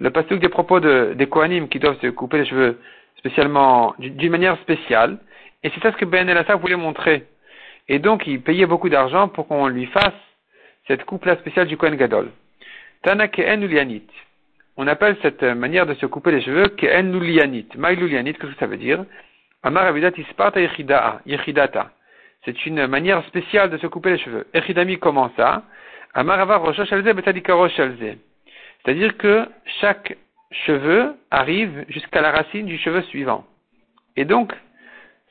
le 0.00 0.10
pasuk 0.10 0.40
des 0.40 0.48
propos 0.48 0.80
de, 0.80 1.12
des 1.14 1.26
Kohanim 1.28 1.68
qui 1.68 1.78
doivent 1.78 2.00
se 2.00 2.08
couper 2.08 2.38
les 2.38 2.46
cheveux 2.46 2.80
spécialement, 3.18 3.94
d'une 3.98 4.30
manière 4.30 4.58
spéciale. 4.60 5.18
Et 5.62 5.70
c'est 5.70 5.80
ça 5.82 5.92
ce 5.92 5.96
que 5.98 6.06
Ben 6.06 6.28
Elassa 6.28 6.56
voulait 6.56 6.76
montrer. 6.76 7.26
Et 7.88 7.98
donc, 7.98 8.26
il 8.26 8.40
payait 8.40 8.66
beaucoup 8.66 8.88
d'argent 8.88 9.28
pour 9.28 9.46
qu'on 9.46 9.68
lui 9.68 9.86
fasse 9.86 10.14
cette 10.88 11.04
coupe-là 11.04 11.36
spéciale 11.36 11.66
du 11.66 11.76
Kohen 11.76 11.96
Gadol. 11.96 12.30
Tana 13.02 13.28
Ke'en 13.28 13.60
Ulianit. 13.60 14.06
On 14.76 14.86
appelle 14.86 15.16
cette 15.20 15.42
manière 15.42 15.84
de 15.84 15.94
se 15.94 16.06
couper 16.06 16.32
les 16.32 16.40
cheveux 16.40 16.68
Ke'en 16.68 17.12
Ulianit. 17.12 17.68
Maïlulianit, 17.76 18.32
qu'est-ce 18.34 18.52
que 18.52 18.58
ça 18.58 18.66
veut 18.66 18.78
dire? 18.78 19.04
Amar 19.62 19.84
Avidat 19.84 20.12
Isparta 20.16 20.60
Yechidata. 20.60 21.90
C'est 22.46 22.64
une 22.64 22.86
manière 22.86 23.22
spéciale 23.26 23.68
de 23.68 23.76
se 23.76 23.86
couper 23.86 24.12
les 24.12 24.18
cheveux. 24.18 24.46
Echidami, 24.54 24.98
comment 24.98 25.30
ça? 25.36 25.64
Amar 26.14 26.40
Avar 26.40 26.62
Rosh 26.62 26.80
C'est-à-dire 28.84 29.16
que 29.16 29.46
chaque 29.80 30.16
cheveu 30.50 31.14
arrive 31.30 31.84
jusqu'à 31.88 32.20
la 32.20 32.32
racine 32.32 32.66
du 32.66 32.78
cheveu 32.78 33.02
suivant. 33.02 33.44
Et 34.16 34.24
donc, 34.24 34.52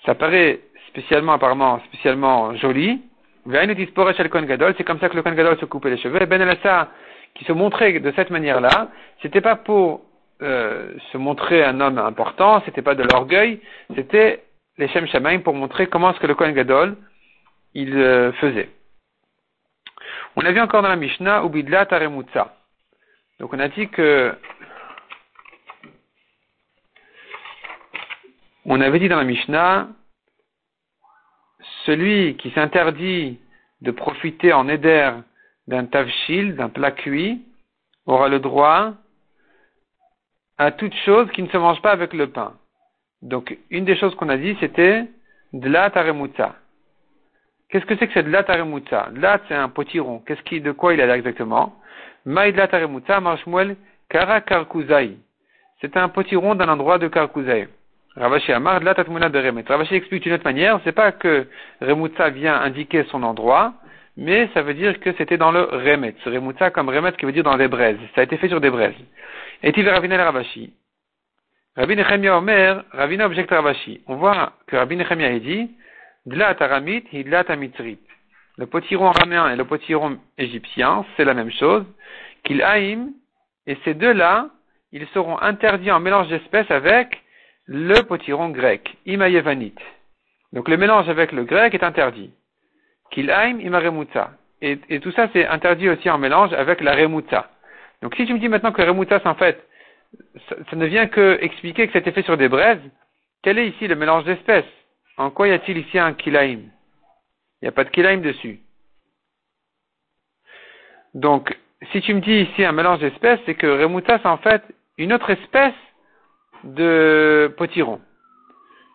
ça 0.05 0.15
paraît 0.15 0.59
spécialement, 0.87 1.33
apparemment, 1.33 1.79
spécialement 1.87 2.55
joli. 2.55 3.01
C'est 3.45 4.83
comme 4.83 4.99
ça 4.99 5.09
que 5.09 5.15
le 5.15 5.23
Kohen 5.23 5.35
Gadol 5.35 5.57
se 5.59 5.65
coupait 5.65 5.89
les 5.89 5.97
cheveux. 5.97 6.21
Et 6.21 6.25
Ben 6.25 6.41
Elassa, 6.41 6.89
qui 7.35 7.45
se 7.45 7.51
montrait 7.51 7.99
de 7.99 8.11
cette 8.15 8.29
manière-là, 8.29 8.89
c'était 9.21 9.41
pas 9.41 9.55
pour 9.55 10.01
euh, 10.41 10.93
se 11.11 11.17
montrer 11.17 11.63
un 11.63 11.79
homme 11.81 11.97
important, 11.97 12.61
c'était 12.65 12.81
pas 12.81 12.95
de 12.95 13.03
l'orgueil, 13.03 13.59
c'était 13.95 14.43
les 14.77 14.87
Shem 14.87 15.07
Shamaim 15.07 15.39
pour 15.39 15.53
montrer 15.53 15.87
comment 15.87 16.13
ce 16.13 16.19
que 16.19 16.27
le 16.27 16.35
Kohen 16.35 16.53
Gadol 16.53 16.95
il 17.73 17.95
euh, 17.97 18.31
faisait. 18.33 18.69
On 20.35 20.45
a 20.45 20.51
vu 20.51 20.59
encore 20.59 20.81
dans 20.81 20.89
la 20.89 20.95
Mishnah 20.95 21.43
Ubidla 21.43 21.85
Taremutsa. 21.85 22.55
Donc 23.39 23.53
on 23.53 23.60
a 23.60 23.67
dit 23.69 23.88
que 23.89 24.36
on 28.65 28.81
avait 28.81 29.00
dit 29.00 29.10
dans 29.10 29.17
la 29.17 29.24
Mishnah 29.24 29.89
celui 31.86 32.36
qui 32.38 32.51
s'interdit 32.51 33.39
de 33.81 33.91
profiter 33.91 34.53
en 34.53 34.67
éder 34.67 35.12
d'un 35.67 35.86
tavshil, 35.86 36.55
d'un 36.55 36.69
plat 36.69 36.91
cuit, 36.91 37.41
aura 38.05 38.27
le 38.27 38.39
droit 38.39 38.93
à 40.58 40.72
toute 40.72 40.93
chose 41.05 41.29
qui 41.31 41.41
ne 41.41 41.48
se 41.48 41.58
mange 41.58 41.81
pas 41.81 41.91
avec 41.91 42.13
le 42.13 42.29
pain. 42.29 42.53
Donc, 43.22 43.58
une 43.69 43.86
des 43.86 43.96
choses 43.98 44.15
qu'on 44.15 44.29
a 44.29 44.38
dit, 44.38 44.58
c'était 44.60 45.05
de 45.53 45.69
la. 45.69 45.89
Qu'est-ce 47.69 47.86
que 47.86 47.96
c'est 47.98 48.08
que 48.08 48.13
cette 48.13 48.27
la 48.27 48.43
taremutza 48.43 49.10
Là, 49.13 49.39
c'est 49.48 49.55
un 49.55 49.69
potiron. 49.69 50.19
Qu'est-ce 50.19 50.41
qui, 50.43 50.60
de 50.60 50.72
quoi 50.72 50.93
il 50.93 51.01
a 51.01 51.15
exactement? 51.15 51.75
Kara 54.09 54.41
karkuzai. 54.41 55.17
C'est 55.81 55.95
un 55.95 56.09
potiron 56.09 56.55
d'un 56.55 56.67
endroit 56.67 56.97
de 56.97 57.07
karkuzai. 57.07 57.67
Ravashi 58.15 58.51
Amar, 58.51 58.81
la 58.81 58.95
tatmuna 58.95 59.29
de 59.29 59.39
Remet. 59.39 59.63
Ravashi 59.67 59.95
explique 59.95 60.23
d'une 60.23 60.33
autre 60.33 60.43
manière, 60.43 60.79
c'est 60.83 60.91
pas 60.91 61.11
que 61.11 61.47
Remutza 61.79 62.29
vient 62.31 62.59
indiquer 62.59 63.03
son 63.11 63.21
endroit, 63.21 63.73
mais 64.17 64.49
ça 64.53 64.63
veut 64.63 64.73
dire 64.73 64.99
que 64.99 65.13
c'était 65.13 65.38
dans 65.38 65.51
le 65.51 65.61
Remet. 65.61 66.15
Remutza 66.25 66.71
comme 66.71 66.89
Remet 66.89 67.13
qui 67.13 67.25
veut 67.25 67.31
dire 67.31 67.43
dans 67.43 67.55
des 67.55 67.67
braises. 67.67 67.99
Ça 68.15 68.21
a 68.21 68.23
été 68.23 68.35
fait 68.38 68.49
sur 68.49 68.59
des 68.59 68.71
braises. 68.71 68.95
Et 69.61 69.71
il 69.75 69.89
Ravina 69.89 70.17
le 70.17 70.23
Ravashi? 70.23 70.73
Rabbi 71.77 71.95
Nechemia 71.95 72.38
Omer, 72.38 72.83
Ravina 72.91 73.27
objecte 73.27 73.51
Ravashi. 73.51 74.01
On 74.07 74.15
voit 74.15 74.53
que 74.65 74.75
Rabbi 74.75 74.95
Nechemia 74.95 75.38
dit, 75.39 75.69
Dla 76.25 76.55
taramit, 76.55 77.03
hidla 77.13 77.43
tamitrit. 77.43 77.99
Le 78.59 78.67
potiron 78.67 79.07
araméen 79.07 79.49
et 79.49 79.55
le 79.55 79.63
potiron 79.63 80.19
égyptien, 80.37 81.05
c'est 81.15 81.23
la 81.23 81.33
même 81.33 81.49
chose. 81.49 81.85
Qu'il 82.43 82.61
et 82.61 83.77
ces 83.85 83.93
deux-là, 83.93 84.49
ils 84.91 85.07
seront 85.13 85.39
interdits 85.39 85.91
en 85.91 86.01
mélange 86.01 86.27
d'espèces 86.27 86.69
avec 86.69 87.23
le 87.67 88.01
potiron 88.01 88.49
grec, 88.49 88.97
imayevanit. 89.05 89.75
Donc 90.51 90.67
le 90.67 90.75
mélange 90.75 91.07
avec 91.07 91.31
le 91.31 91.45
grec 91.45 91.73
est 91.73 91.85
interdit. 91.85 92.33
Kilaim 93.11 93.59
imaremutza. 93.61 94.31
Et, 94.61 94.77
tout 94.99 95.11
ça, 95.11 95.29
c'est 95.31 95.47
interdit 95.47 95.87
aussi 95.87 96.09
en 96.09 96.17
mélange 96.17 96.51
avec 96.51 96.81
la 96.81 96.95
remutza. 96.95 97.49
Donc 98.01 98.13
si 98.15 98.25
tu 98.25 98.33
me 98.33 98.39
dis 98.39 98.49
maintenant 98.49 98.73
que 98.73 98.81
remutza, 98.81 99.21
en 99.23 99.35
fait, 99.35 99.65
ça, 100.49 100.75
ne 100.75 100.85
vient 100.85 101.07
que 101.07 101.37
expliquer 101.39 101.87
que 101.87 101.93
c'était 101.93 102.11
fait 102.11 102.23
sur 102.23 102.35
des 102.35 102.49
braises, 102.49 102.81
quel 103.41 103.57
est 103.57 103.69
ici 103.69 103.87
le 103.87 103.95
mélange 103.95 104.25
d'espèces? 104.25 104.65
En 105.15 105.29
quoi 105.29 105.47
y 105.47 105.51
a-t-il 105.51 105.77
ici 105.77 105.97
un 105.97 106.13
kilaim 106.13 106.59
Il 107.61 107.65
n'y 107.65 107.69
a 107.69 107.71
pas 107.71 107.83
de 107.83 107.89
kilaim 107.89 108.17
dessus. 108.17 108.59
Donc, 111.13 111.57
si 111.91 112.01
tu 112.01 112.13
me 112.13 112.21
dis 112.21 112.49
ici 112.49 112.63
un 112.63 112.71
mélange 112.71 112.99
d'espèces, 112.99 113.39
c'est 113.45 113.55
que 113.55 113.67
remutza, 113.67 114.19
c'est 114.19 114.27
en 114.27 114.37
fait 114.37 114.63
une 114.97 115.13
autre 115.13 115.29
espèce 115.29 115.73
de 116.63 117.53
potiron. 117.57 118.01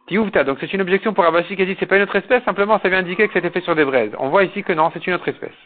Tiouvta, 0.07 0.45
donc 0.45 0.59
c'est 0.61 0.73
une 0.73 0.83
objection 0.83 1.15
pour 1.15 1.25
Abashi 1.25 1.57
qui 1.57 1.63
a 1.63 1.65
dit 1.65 1.77
c'est 1.81 1.87
pas 1.87 1.97
une 1.97 2.03
autre 2.03 2.17
espèce, 2.17 2.45
simplement 2.45 2.79
ça 2.81 2.91
vient 2.91 2.99
indiquer 2.99 3.27
que 3.27 3.33
c'était 3.33 3.51
fait 3.51 3.63
sur 3.63 3.75
des 3.75 3.87
braises. 3.87 4.13
On 4.19 4.29
voit 4.29 4.45
ici 4.45 4.63
que 4.63 4.73
non, 4.75 4.91
c'est 4.93 5.07
une 5.07 5.15
autre 5.15 5.29
espèce. 5.29 5.57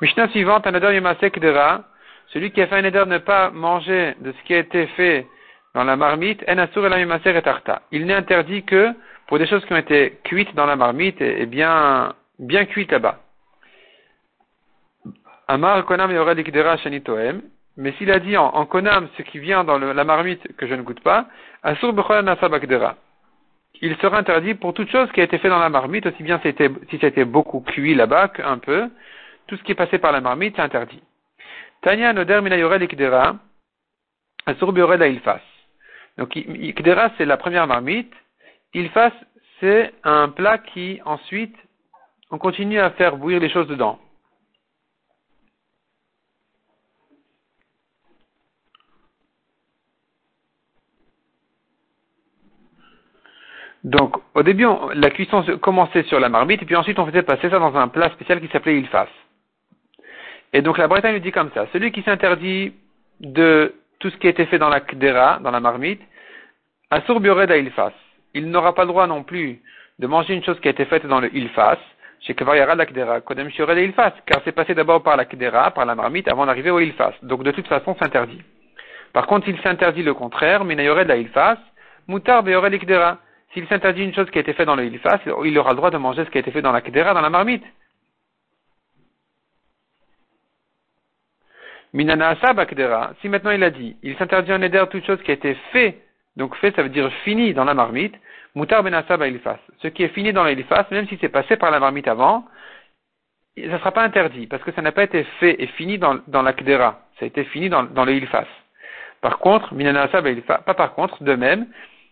Mishnah 0.00 0.28
suivante, 0.28 0.66
Anadar 0.66 0.92
Yemasek 0.92 1.38
Dera, 1.38 1.84
celui 2.28 2.50
qui 2.50 2.60
a 2.60 2.66
fait 2.66 2.76
un 2.76 2.84
éder 2.84 3.04
ne 3.06 3.18
pas 3.18 3.50
manger 3.50 4.14
de 4.20 4.32
ce 4.32 4.42
qui 4.44 4.54
a 4.54 4.58
été 4.58 4.86
fait 4.88 5.26
dans 5.74 5.84
la 5.84 5.96
marmite, 5.96 6.42
En 6.48 6.58
Asur 6.58 6.86
et 6.86 7.42
Tarta. 7.42 7.82
Il 7.92 8.06
n'est 8.06 8.14
interdit 8.14 8.64
que 8.64 8.92
pour 9.26 9.38
des 9.38 9.46
choses 9.46 9.64
qui 9.66 9.72
ont 9.72 9.78
été 9.78 10.18
cuites 10.24 10.54
dans 10.54 10.66
la 10.66 10.76
marmite 10.76 11.20
et, 11.20 11.46
bien, 11.46 12.14
bien 12.38 12.64
cuites 12.64 12.92
là-bas. 12.92 13.20
Amar 15.48 15.84
Konam 15.84 16.10
Shanitoem, 16.78 17.42
mais 17.76 17.92
s'il 17.92 18.10
a 18.10 18.18
dit 18.18 18.36
en, 18.36 18.66
konam 18.66 19.08
ce 19.16 19.22
qui 19.22 19.38
vient 19.38 19.64
dans 19.64 19.78
la 19.78 20.04
marmite 20.04 20.56
que 20.56 20.66
je 20.66 20.74
ne 20.74 20.82
goûte 20.82 21.00
pas, 21.00 21.26
asur 21.62 21.94
il 23.82 23.96
sera 23.96 24.18
interdit 24.18 24.54
pour 24.54 24.72
toute 24.72 24.90
chose 24.90 25.10
qui 25.12 25.20
a 25.20 25.24
été 25.24 25.38
fait 25.38 25.50
dans 25.50 25.58
la 25.58 25.68
marmite, 25.68 26.06
aussi 26.06 26.22
bien 26.22 26.40
si 26.42 26.98
c'était 26.98 27.24
beaucoup 27.24 27.60
cuit 27.60 27.94
là-bas 27.94 28.28
qu'un 28.28 28.58
peu, 28.58 28.88
tout 29.46 29.56
ce 29.56 29.62
qui 29.62 29.72
est 29.72 29.76
passé 29.76 29.98
par 29.98 30.12
la 30.12 30.20
marmite, 30.20 30.54
c'est 30.56 30.62
interdit. 30.62 31.02
Tanya 31.82 32.12
noder 32.12 32.40
asur. 34.46 34.70
Donc 36.16 36.34
ikdera 36.36 37.10
c'est 37.18 37.26
la 37.26 37.36
première 37.36 37.66
marmite, 37.66 38.12
ilfas 38.76 39.12
c'est 39.60 39.92
un 40.04 40.28
plat 40.28 40.58
qui 40.58 41.00
ensuite 41.04 41.56
on 42.30 42.38
continue 42.38 42.78
à 42.78 42.90
faire 42.90 43.16
bouillir 43.16 43.40
les 43.40 43.48
choses 43.48 43.68
dedans. 43.68 43.98
Donc, 53.84 54.16
au 54.34 54.42
début, 54.42 54.66
la 54.94 55.10
cuisson 55.10 55.44
commençait 55.62 56.02
sur 56.04 56.18
la 56.18 56.28
marmite, 56.28 56.60
et 56.60 56.66
puis 56.66 56.74
ensuite 56.74 56.98
on 56.98 57.06
faisait 57.06 57.22
passer 57.22 57.48
ça 57.48 57.60
dans 57.60 57.76
un 57.76 57.86
plat 57.86 58.10
spécial 58.10 58.40
qui 58.40 58.48
s'appelait 58.48 58.80
ilfas. 58.80 59.06
Et 60.52 60.60
donc 60.60 60.76
la 60.76 60.88
Bretagne 60.88 61.14
nous 61.14 61.20
dit 61.20 61.30
comme 61.30 61.52
ça, 61.54 61.66
celui 61.72 61.92
qui 61.92 62.02
s'interdit 62.02 62.74
de 63.20 63.74
tout 64.00 64.10
ce 64.10 64.16
qui 64.16 64.26
a 64.26 64.30
été 64.30 64.46
fait 64.46 64.58
dans 64.58 64.68
la 64.68 64.80
kdera, 64.80 65.38
dans 65.38 65.52
la 65.52 65.60
marmite, 65.60 66.02
asur 66.90 67.18
à 67.18 67.56
ilfas. 67.56 67.92
Il 68.36 68.50
n'aura 68.50 68.74
pas 68.74 68.82
le 68.82 68.88
droit 68.88 69.06
non 69.06 69.22
plus 69.22 69.62
de 69.98 70.06
manger 70.06 70.34
une 70.34 70.44
chose 70.44 70.60
qui 70.60 70.68
a 70.68 70.70
été 70.70 70.84
faite 70.84 71.06
dans 71.06 71.20
le 71.20 71.34
ilfas, 71.34 71.78
chez 72.20 72.34
Kavariara 72.34 72.74
la 72.74 72.84
kdera, 72.84 73.22
kodem 73.22 73.48
ilfas, 73.48 74.12
car 74.26 74.42
c'est 74.44 74.52
passé 74.52 74.74
d'abord 74.74 75.02
par 75.02 75.16
la 75.16 75.24
kdera, 75.24 75.70
par 75.70 75.86
la 75.86 75.94
marmite, 75.94 76.28
avant 76.28 76.44
d'arriver 76.44 76.70
au 76.70 76.78
ilfas. 76.78 77.14
Donc 77.22 77.44
de 77.44 77.50
toute 77.50 77.66
façon, 77.66 77.96
c'est 77.98 78.04
interdit. 78.04 78.42
Par 79.14 79.26
contre, 79.26 79.48
il 79.48 79.58
s'interdit 79.62 80.02
le 80.02 80.12
contraire, 80.12 80.64
minayored 80.64 81.08
la 81.08 81.16
ilfas, 81.16 81.56
mutar 82.08 82.42
beyored 82.42 82.74
ikdera 82.74 83.18
s'il 83.54 83.66
s'interdit 83.68 84.04
une 84.04 84.14
chose 84.14 84.28
qui 84.30 84.36
a 84.36 84.42
été 84.42 84.52
faite 84.52 84.66
dans 84.66 84.76
le 84.76 84.84
ilfas, 84.84 85.20
il 85.44 85.58
aura 85.58 85.70
le 85.70 85.76
droit 85.76 85.90
de 85.90 85.96
manger 85.96 86.26
ce 86.26 86.30
qui 86.30 86.36
a 86.36 86.40
été 86.42 86.50
fait 86.50 86.60
dans 86.60 86.72
la 86.72 86.82
kedera, 86.82 87.14
dans 87.14 87.22
la 87.22 87.30
marmite. 87.30 87.64
Minana 91.94 92.36
kedera. 92.66 93.14
Si 93.22 93.30
maintenant 93.30 93.52
il 93.52 93.62
a 93.62 93.70
dit, 93.70 93.96
il 94.02 94.14
s'interdit 94.18 94.52
en 94.52 94.60
éder 94.60 94.84
toute 94.90 95.06
chose 95.06 95.22
qui 95.22 95.30
a 95.30 95.34
été 95.34 95.54
fait, 95.72 96.02
donc 96.36 96.54
fait, 96.56 96.74
ça 96.76 96.82
veut 96.82 96.90
dire 96.90 97.10
fini 97.24 97.54
dans 97.54 97.64
la 97.64 97.72
marmite, 97.74 98.14
mutar 98.56 98.82
benasab 98.82 99.22
ilfas. 99.22 99.58
Ce 99.78 99.88
qui 99.88 100.02
est 100.02 100.08
fini 100.08 100.32
dans 100.32 100.44
l'ilfas, 100.44 100.86
même 100.90 101.06
si 101.06 101.16
c'est 101.20 101.28
passé 101.28 101.56
par 101.56 101.70
la 101.70 101.78
marmite 101.78 102.08
avant, 102.08 102.44
ça 103.56 103.62
ne 103.62 103.78
sera 103.78 103.92
pas 103.92 104.02
interdit, 104.02 104.48
parce 104.48 104.62
que 104.64 104.72
ça 104.72 104.82
n'a 104.82 104.92
pas 104.92 105.04
été 105.04 105.22
fait 105.38 105.62
et 105.62 105.68
fini 105.68 105.98
dans, 105.98 106.42
la 106.42 106.52
kedera. 106.52 107.00
Ça 107.18 107.24
a 107.24 107.28
été 107.28 107.44
fini 107.44 107.68
dans, 107.68 107.84
dans. 107.84 108.04
Par 109.20 109.38
contre, 109.38 109.72
minana 109.72 110.08
ilfas, 110.12 110.58
pas 110.58 110.74
par 110.74 110.94
contre, 110.94 111.22
de 111.22 111.34
même, 111.34 111.66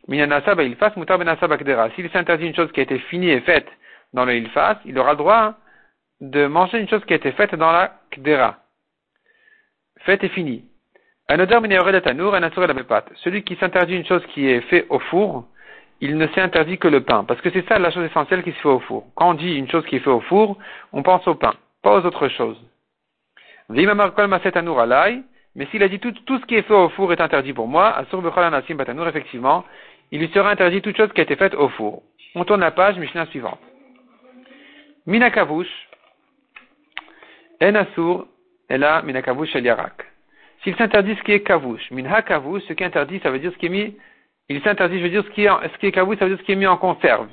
Minanasa 0.06 0.52
ilfas 0.62 0.92
mutar 0.96 1.18
benasa 1.18 1.48
bakdera. 1.48 1.90
S'il 1.90 2.10
s'interdit 2.10 2.46
une 2.46 2.54
chose 2.54 2.70
qui 2.72 2.80
a 2.80 2.82
été 2.82 2.98
finie 2.98 3.30
et 3.30 3.40
faite 3.40 3.68
dans 4.12 4.24
le 4.24 4.34
il 4.84 4.98
aura 4.98 5.12
le 5.12 5.16
droit 5.16 5.54
de 6.20 6.46
manger 6.46 6.78
une 6.78 6.88
chose 6.88 7.04
qui 7.06 7.14
a 7.14 7.16
été 7.16 7.32
faite 7.32 7.54
dans 7.54 7.72
la 7.72 8.00
kdera. 8.12 8.58
Faite 10.00 10.22
et 10.22 10.28
finie. 10.28 10.66
Un 11.28 11.40
odeur 11.40 11.62
de 11.62 11.98
tanour, 12.00 12.34
un 12.34 12.40
la 12.40 12.50
Celui 13.16 13.44
qui 13.44 13.56
s'interdit 13.56 13.96
une 13.96 14.04
chose 14.04 14.24
qui 14.34 14.46
est 14.46 14.60
faite 14.62 14.86
au 14.90 14.98
four, 14.98 15.48
il 16.00 16.16
ne 16.16 16.26
s'interdit 16.28 16.78
que 16.78 16.88
le 16.88 17.02
pain. 17.02 17.24
Parce 17.24 17.40
que 17.40 17.50
c'est 17.50 17.66
ça 17.68 17.78
la 17.78 17.90
chose 17.90 18.04
essentielle 18.04 18.42
qui 18.42 18.52
se 18.52 18.58
fait 18.58 18.68
au 18.68 18.80
four. 18.80 19.06
Quand 19.14 19.30
on 19.30 19.34
dit 19.34 19.54
une 19.54 19.70
chose 19.70 19.84
qui 19.86 19.96
est 19.96 20.00
faite 20.00 20.08
au 20.08 20.20
four, 20.20 20.58
on 20.92 21.02
pense 21.02 21.26
au 21.26 21.34
pain, 21.34 21.54
pas 21.82 21.98
aux 21.98 22.04
autres 22.04 22.28
choses. 22.28 22.58
Mais 23.68 25.66
s'il 25.66 25.82
a 25.82 25.88
dit 25.88 25.98
tout, 26.00 26.12
ce 26.26 26.46
qui 26.46 26.56
est 26.56 26.62
fait 26.62 26.74
au 26.74 26.88
four 26.90 27.12
est 27.12 27.20
interdit 27.20 27.52
pour 27.52 27.68
moi, 27.68 28.04
effectivement, 29.08 29.64
il 30.10 30.20
lui 30.20 30.28
sera 30.28 30.50
interdit 30.50 30.82
toute 30.82 30.96
chose 30.96 31.12
qui 31.12 31.20
a 31.20 31.24
été 31.24 31.36
faite 31.36 31.54
au 31.54 31.68
four. 31.70 32.02
On 32.34 32.44
tourne 32.44 32.60
la 32.60 32.72
page, 32.72 32.96
Mishnah 32.98 33.26
suivante. 33.26 33.60
Minakavush, 35.06 35.68
En 37.62 37.74
Asur, 37.74 38.26
et 38.68 38.78
là, 38.78 39.02
Minakavush 39.02 39.54
El 39.54 39.64
Yarak. 39.64 40.04
S'il 40.64 40.74
s'interdit 40.76 41.14
ce 41.16 41.22
qui 41.22 41.32
est 41.32 41.42
kavush, 41.42 41.90
minha 41.90 42.22
kavush, 42.22 42.62
ce 42.62 42.72
qui 42.72 42.82
est 42.82 42.86
interdit, 42.86 43.20
ça 43.22 43.30
veut 43.30 43.38
dire 43.38 43.52
ce 43.52 43.58
qui 43.58 43.66
est 43.66 43.68
mis, 43.68 43.94
il 44.48 44.60
s'interdit, 44.62 44.98
je 44.98 45.04
veux 45.04 45.10
dire 45.10 45.24
ce 45.24 45.30
qui 45.30 45.44
est, 45.44 45.48
ce 45.48 45.78
qui 45.78 45.86
est 45.86 45.92
kavush, 45.92 46.18
ça 46.18 46.26
veut 46.26 46.32
dire 46.32 46.40
ce 46.40 46.44
qui 46.44 46.52
est 46.52 46.56
mis 46.56 46.66
en 46.66 46.76
conserve. 46.76 47.28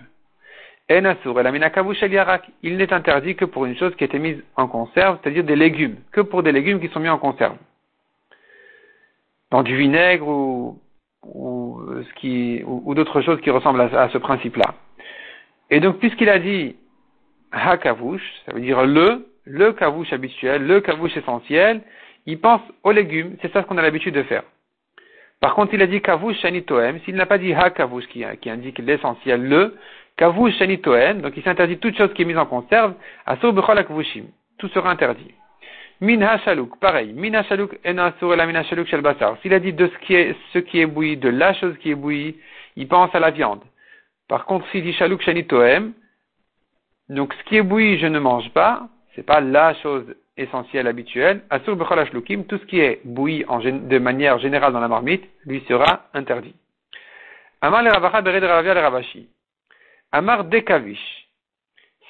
En 0.89 1.05
Asur, 1.05 1.39
et 1.39 1.43
la. 1.43 2.41
Il 2.63 2.77
n'est 2.77 2.93
interdit 2.93 3.35
que 3.35 3.45
pour 3.45 3.65
une 3.65 3.77
chose 3.77 3.95
qui 3.95 4.03
été 4.03 4.19
mise 4.19 4.43
en 4.57 4.67
conserve, 4.67 5.19
c'est-à-dire 5.21 5.43
des 5.43 5.55
légumes, 5.55 5.97
que 6.11 6.21
pour 6.21 6.43
des 6.43 6.51
légumes 6.51 6.81
qui 6.81 6.89
sont 6.89 6.99
mis 6.99 7.09
en 7.09 7.17
conserve. 7.17 7.55
Dans 9.51 9.63
du 9.63 9.75
vinaigre 9.77 10.27
ou 10.27 10.79
ou, 11.23 11.79
euh, 11.81 12.03
ce 12.07 12.13
qui, 12.19 12.63
ou, 12.65 12.93
d'autres 12.95 13.21
choses 13.21 13.39
qui 13.41 13.49
ressemblent 13.49 13.81
à, 13.81 14.09
ce 14.09 14.17
principe-là. 14.17 14.73
Et 15.69 15.79
donc, 15.79 15.99
puisqu'il 15.99 16.29
a 16.29 16.39
dit 16.39 16.75
ha 17.51 17.77
kavush, 17.77 18.21
ça 18.45 18.53
veut 18.53 18.61
dire 18.61 18.85
le, 18.85 19.27
le 19.45 19.73
kavush 19.73 20.11
habituel, 20.13 20.65
le 20.65 20.81
kavush 20.81 21.15
essentiel, 21.17 21.81
il 22.25 22.39
pense 22.39 22.61
aux 22.83 22.91
légumes, 22.91 23.35
c'est 23.41 23.51
ça 23.51 23.61
ce 23.61 23.67
qu'on 23.67 23.77
a 23.77 23.81
l'habitude 23.81 24.15
de 24.15 24.23
faire. 24.23 24.43
Par 25.41 25.55
contre, 25.55 25.73
il 25.73 25.81
a 25.81 25.87
dit 25.87 26.01
kavush 26.01 26.39
shanitoem, 26.39 26.99
s'il 26.99 27.15
n'a 27.15 27.25
pas 27.25 27.39
dit 27.39 27.53
ha 27.53 27.71
kavush 27.71 28.07
qui, 28.07 28.23
qui 28.41 28.49
indique 28.49 28.77
l'essentiel, 28.77 29.43
le, 29.43 29.75
kavush 30.15 30.55
shanitoem, 30.57 31.21
donc 31.21 31.33
il 31.35 31.43
s'interdit 31.43 31.79
toute 31.79 31.97
chose 31.97 32.13
qui 32.13 32.21
est 32.21 32.25
mise 32.25 32.37
en 32.37 32.45
conserve, 32.45 32.93
asur 33.25 33.51
bechol 33.51 33.83
tout 34.59 34.69
sera 34.69 34.91
interdit. 34.91 35.33
Minha 35.99 36.37
shalouk, 36.39 36.79
pareil. 36.79 37.13
Minha 37.13 37.43
shalouk 37.43 37.79
enasur 37.83 38.35
la 38.35 38.45
mina 38.45 38.63
shalouk 38.63 38.87
shel 38.87 39.01
basar. 39.01 39.37
S'il 39.41 39.53
a 39.53 39.59
dit 39.59 39.73
de 39.73 39.87
ce 39.87 39.97
qui 40.05 40.13
est, 40.13 40.35
ce 40.53 40.59
qui 40.59 40.79
est 40.79 40.85
bouilli, 40.85 41.17
de 41.17 41.29
la 41.29 41.53
chose 41.53 41.75
qui 41.79 41.89
est 41.89 41.95
bouillie, 41.95 42.35
il 42.75 42.87
pense 42.87 43.13
à 43.15 43.19
la 43.19 43.31
viande. 43.31 43.61
Par 44.27 44.45
contre, 44.45 44.67
s'il 44.69 44.83
dit 44.83 44.93
shalouk 44.93 45.21
shanitoem, 45.21 45.93
donc 47.09 47.33
ce 47.33 47.43
qui 47.45 47.57
est 47.57 47.63
bouilli, 47.63 47.97
je 47.97 48.05
ne 48.05 48.19
mange 48.19 48.49
pas, 48.51 48.87
c'est 49.15 49.25
pas 49.25 49.41
la 49.41 49.73
chose 49.75 50.05
essentielle 50.37 50.87
habituelle. 50.87 51.41
Asur 51.49 51.75
bechol 51.75 52.09
tout 52.47 52.57
ce 52.57 52.65
qui 52.65 52.79
est 52.79 53.01
bouilli 53.03 53.43
de 53.43 53.99
manière 53.99 54.39
générale 54.39 54.73
dans 54.73 54.79
la 54.79 54.87
marmite, 54.87 55.23
lui 55.45 55.63
sera 55.67 56.09
interdit. 56.13 56.55
Amar 57.61 57.83
le 57.83 57.91
ravacha 57.91 58.21
bered 58.21 58.43
le 58.43 58.79
ravashi. 58.79 59.29
Amar 60.11 60.45
dekavish 60.45 61.21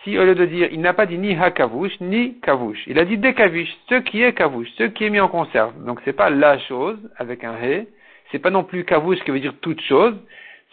si 0.04 0.18
au 0.18 0.24
lieu 0.24 0.36
de 0.36 0.46
dire, 0.46 0.70
il 0.72 0.82
n'a 0.82 0.94
pas 0.94 1.06
dit 1.06 1.18
ni 1.18 1.36
ha-kavush, 1.36 2.00
ni 2.02 2.40
kavush, 2.40 2.88
il 2.88 2.98
a 2.98 3.06
dit 3.06 3.18
dekavush, 3.18 3.70
ce 3.90 3.96
qui 3.96 4.24
est 4.24 4.34
kavush, 4.34 4.68
ce 4.78 4.84
qui 4.84 5.06
est 5.06 5.10
mis 5.10 5.20
en 5.20 5.28
conserve. 5.28 5.74
Donc 5.84 6.00
c'est 6.06 6.14
pas 6.14 6.30
la 6.30 6.58
chose 6.60 6.98
avec 7.18 7.44
un 7.44 7.54
he, 7.62 7.88
c'est 8.32 8.40
pas 8.40 8.50
non 8.50 8.64
plus 8.64 8.84
kavush 8.84 9.20
qui 9.20 9.32
veut 9.32 9.40
dire 9.40 9.54
toute 9.62 9.82
chose, 9.82 10.16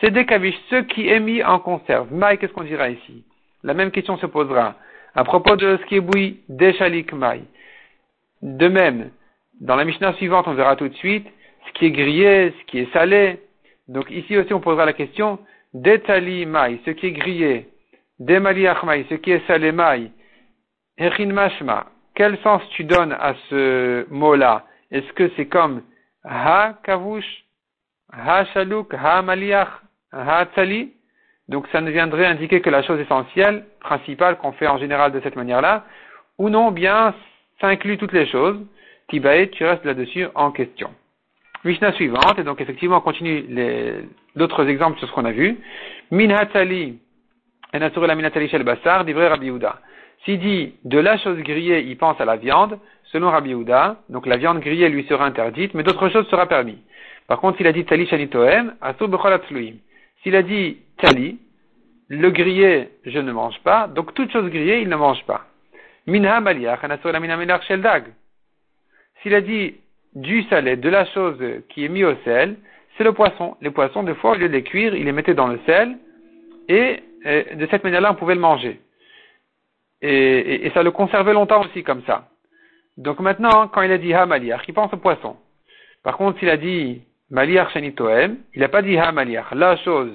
c'est 0.01 0.11
dekavush, 0.11 0.55
ce 0.71 0.77
qui 0.77 1.09
est 1.09 1.21
mis 1.21 1.43
en 1.43 1.59
conserve. 1.59 2.13
Maï, 2.13 2.39
qu'est-ce 2.39 2.53
qu'on 2.53 2.65
dira 2.65 2.89
ici? 2.89 3.25
La 3.65 3.75
même 3.75 3.91
question 3.91 4.17
se 4.17 4.27
posera. 4.27 4.77
À 5.15 5.25
propos 5.25 5.57
de 5.57 5.79
ce 5.79 5.87
qui 5.87 5.97
est 5.97 6.01
bouilli, 6.01 6.41
deshalik 6.49 7.13
maï. 7.13 7.43
De 8.43 8.69
même, 8.69 9.11
dans 9.61 9.77
la 9.77 9.85
Mishnah 9.85 10.13
suivante, 10.15 10.47
on 10.47 10.55
verra 10.55 10.77
tout 10.77 10.89
de 10.89 10.95
suite 10.95 11.27
ce 11.67 11.73
qui 11.73 11.87
est 11.87 11.91
grillé, 11.91 12.55
ce 12.59 12.65
qui 12.67 12.79
est 12.81 12.93
salé. 12.93 13.41
Donc 13.89 14.11
ici 14.11 14.37
aussi 14.37 14.53
on 14.53 14.61
posera 14.61 14.85
la 14.85 14.93
question, 14.93 15.39
detali 15.75 16.47
maï, 16.47 16.81
ce 16.85 16.91
qui 16.91 17.07
est 17.07 17.13
grillé, 17.13 17.69
Demaliachmaï, 18.19 19.07
ce 19.09 19.15
qui 19.15 19.31
est 19.31 19.47
salemaï, 19.47 20.11
Echin 20.99 21.33
mashma, 21.33 21.87
quel 22.15 22.37
sens 22.39 22.63
tu 22.71 22.83
donnes 22.83 23.13
à 23.13 23.35
ce 23.49 24.07
mot-là? 24.11 24.65
Est-ce 24.91 25.13
que 25.13 25.31
c'est 25.37 25.47
comme 25.47 25.83
ha 26.25 26.75
kavush, 26.83 27.45
ha 28.13 28.45
shalouk, 28.47 28.93
ha 28.93 29.23
maliach, 29.23 29.69
ha 30.13 30.47
tsali 30.47 30.93
Donc 31.49 31.67
ça 31.73 31.81
ne 31.81 31.91
viendrait 31.91 32.27
indiquer 32.27 32.61
que 32.61 32.71
la 32.71 32.83
chose 32.83 33.01
essentielle, 33.01 33.65
principale 33.81 34.37
qu'on 34.37 34.53
fait 34.53 34.67
en 34.67 34.79
général 34.79 35.13
de 35.13 35.21
cette 35.21 35.37
manière-là, 35.37 35.85
ou 36.39 36.51
non, 36.51 36.71
bien 36.71 37.15
ça 37.61 37.69
inclut 37.69 37.99
toutes 37.99 38.13
les 38.13 38.27
choses. 38.27 38.59
Tibae, 39.09 39.49
tu 39.51 39.65
restes 39.65 39.85
là-dessus 39.85 40.27
en 40.35 40.51
question. 40.51 40.91
Mishnah 41.65 41.93
suivante, 41.93 42.39
et 42.39 42.45
donc 42.45 42.61
effectivement 42.61 42.99
on 42.99 43.01
continue 43.01 43.45
d'autres 44.37 44.69
exemples 44.69 44.99
sur 44.99 45.09
ce 45.09 45.13
qu'on 45.13 45.25
a 45.25 45.33
vu. 45.33 45.59
Min 46.11 46.31
hatzali, 46.31 46.99
s'il 50.25 50.39
dit 50.39 50.75
de 50.85 50.99
la 50.99 51.19
chose 51.19 51.39
grillée, 51.39 51.81
il 51.81 51.97
pense 51.97 52.21
à 52.21 52.25
la 52.25 52.37
viande, 52.37 52.79
selon 53.05 53.31
Rabbi 53.31 53.51
Yehuda, 53.51 53.97
donc 54.09 54.27
la 54.27 54.37
viande 54.37 54.61
grillée 54.61 54.89
lui 54.89 55.05
sera 55.05 55.25
interdite, 55.27 55.75
mais 55.75 55.83
d'autres 55.83 56.09
choses 56.09 56.27
sera 56.29 56.47
permis. 56.47 56.79
Par 57.27 57.41
contre, 57.41 57.59
s'il 57.59 57.67
a 57.67 57.73
dit 57.73 57.85
tali 57.85 58.07
shanitoem, 58.07 58.75
S'il 60.23 60.37
a 60.37 60.43
dit 60.43 60.79
tali, 60.99 61.39
le 62.09 62.31
grillé, 62.31 62.91
je 63.05 63.19
ne 63.19 63.33
mange 63.33 63.59
pas, 63.63 63.87
donc 63.89 64.15
toute 64.15 64.33
chose 64.33 64.51
grillée, 64.51 64.81
il 64.81 64.89
ne 64.89 64.97
mange 64.97 65.25
pas. 65.25 65.47
Minha 66.07 66.41
sheldag. 67.63 68.05
S'il 69.23 69.35
a 69.35 69.41
dit 69.41 69.75
du 70.15 70.43
salé, 70.45 70.77
de 70.77 70.89
la 70.89 71.05
chose 71.07 71.39
qui 71.69 71.85
est 71.85 71.89
mis 71.89 72.05
au 72.05 72.15
sel, 72.25 72.57
c'est 72.97 73.05
le 73.05 73.13
poisson. 73.13 73.57
Les 73.61 73.71
poissons, 73.71 74.03
des 74.03 74.15
fois, 74.15 74.33
au 74.33 74.35
lieu 74.35 74.49
de 74.49 74.55
les 74.55 74.63
cuire, 74.63 74.95
il 74.95 75.05
les 75.05 75.13
mettait 75.13 75.35
dans 75.35 75.49
le 75.49 75.61
sel, 75.67 75.99
et 76.69 77.03
de 77.25 77.67
cette 77.71 77.85
manière-là, 77.85 78.13
on 78.13 78.15
pouvait 78.15 78.35
le 78.35 78.41
manger. 78.41 78.81
Et, 80.01 80.71
ça 80.75 80.83
le 80.83 80.91
conservait 80.91 81.33
longtemps 81.33 81.63
aussi 81.63 81.83
comme 81.83 82.03
ça. 82.05 82.29
Donc 82.97 83.21
maintenant, 83.21 83.69
quand 83.69 83.83
il 83.83 83.93
a 83.93 83.99
dit 83.99 84.15
ha 84.15 84.27
maliach, 84.27 84.63
il 84.67 84.75
pense 84.75 84.93
au 84.93 84.97
poisson? 84.97 85.37
Par 86.03 86.17
contre, 86.17 86.39
s'il 86.39 86.51
a 86.51 86.57
dit 86.57 87.03
maliach 87.31 87.73
shenitoem, 87.73 88.39
il 88.55 88.61
n'a 88.61 88.69
pas 88.69 88.83
dit 88.83 88.97
ha 88.97 89.13
maliach, 89.13 89.53
la 89.53 89.77
chose 89.77 90.13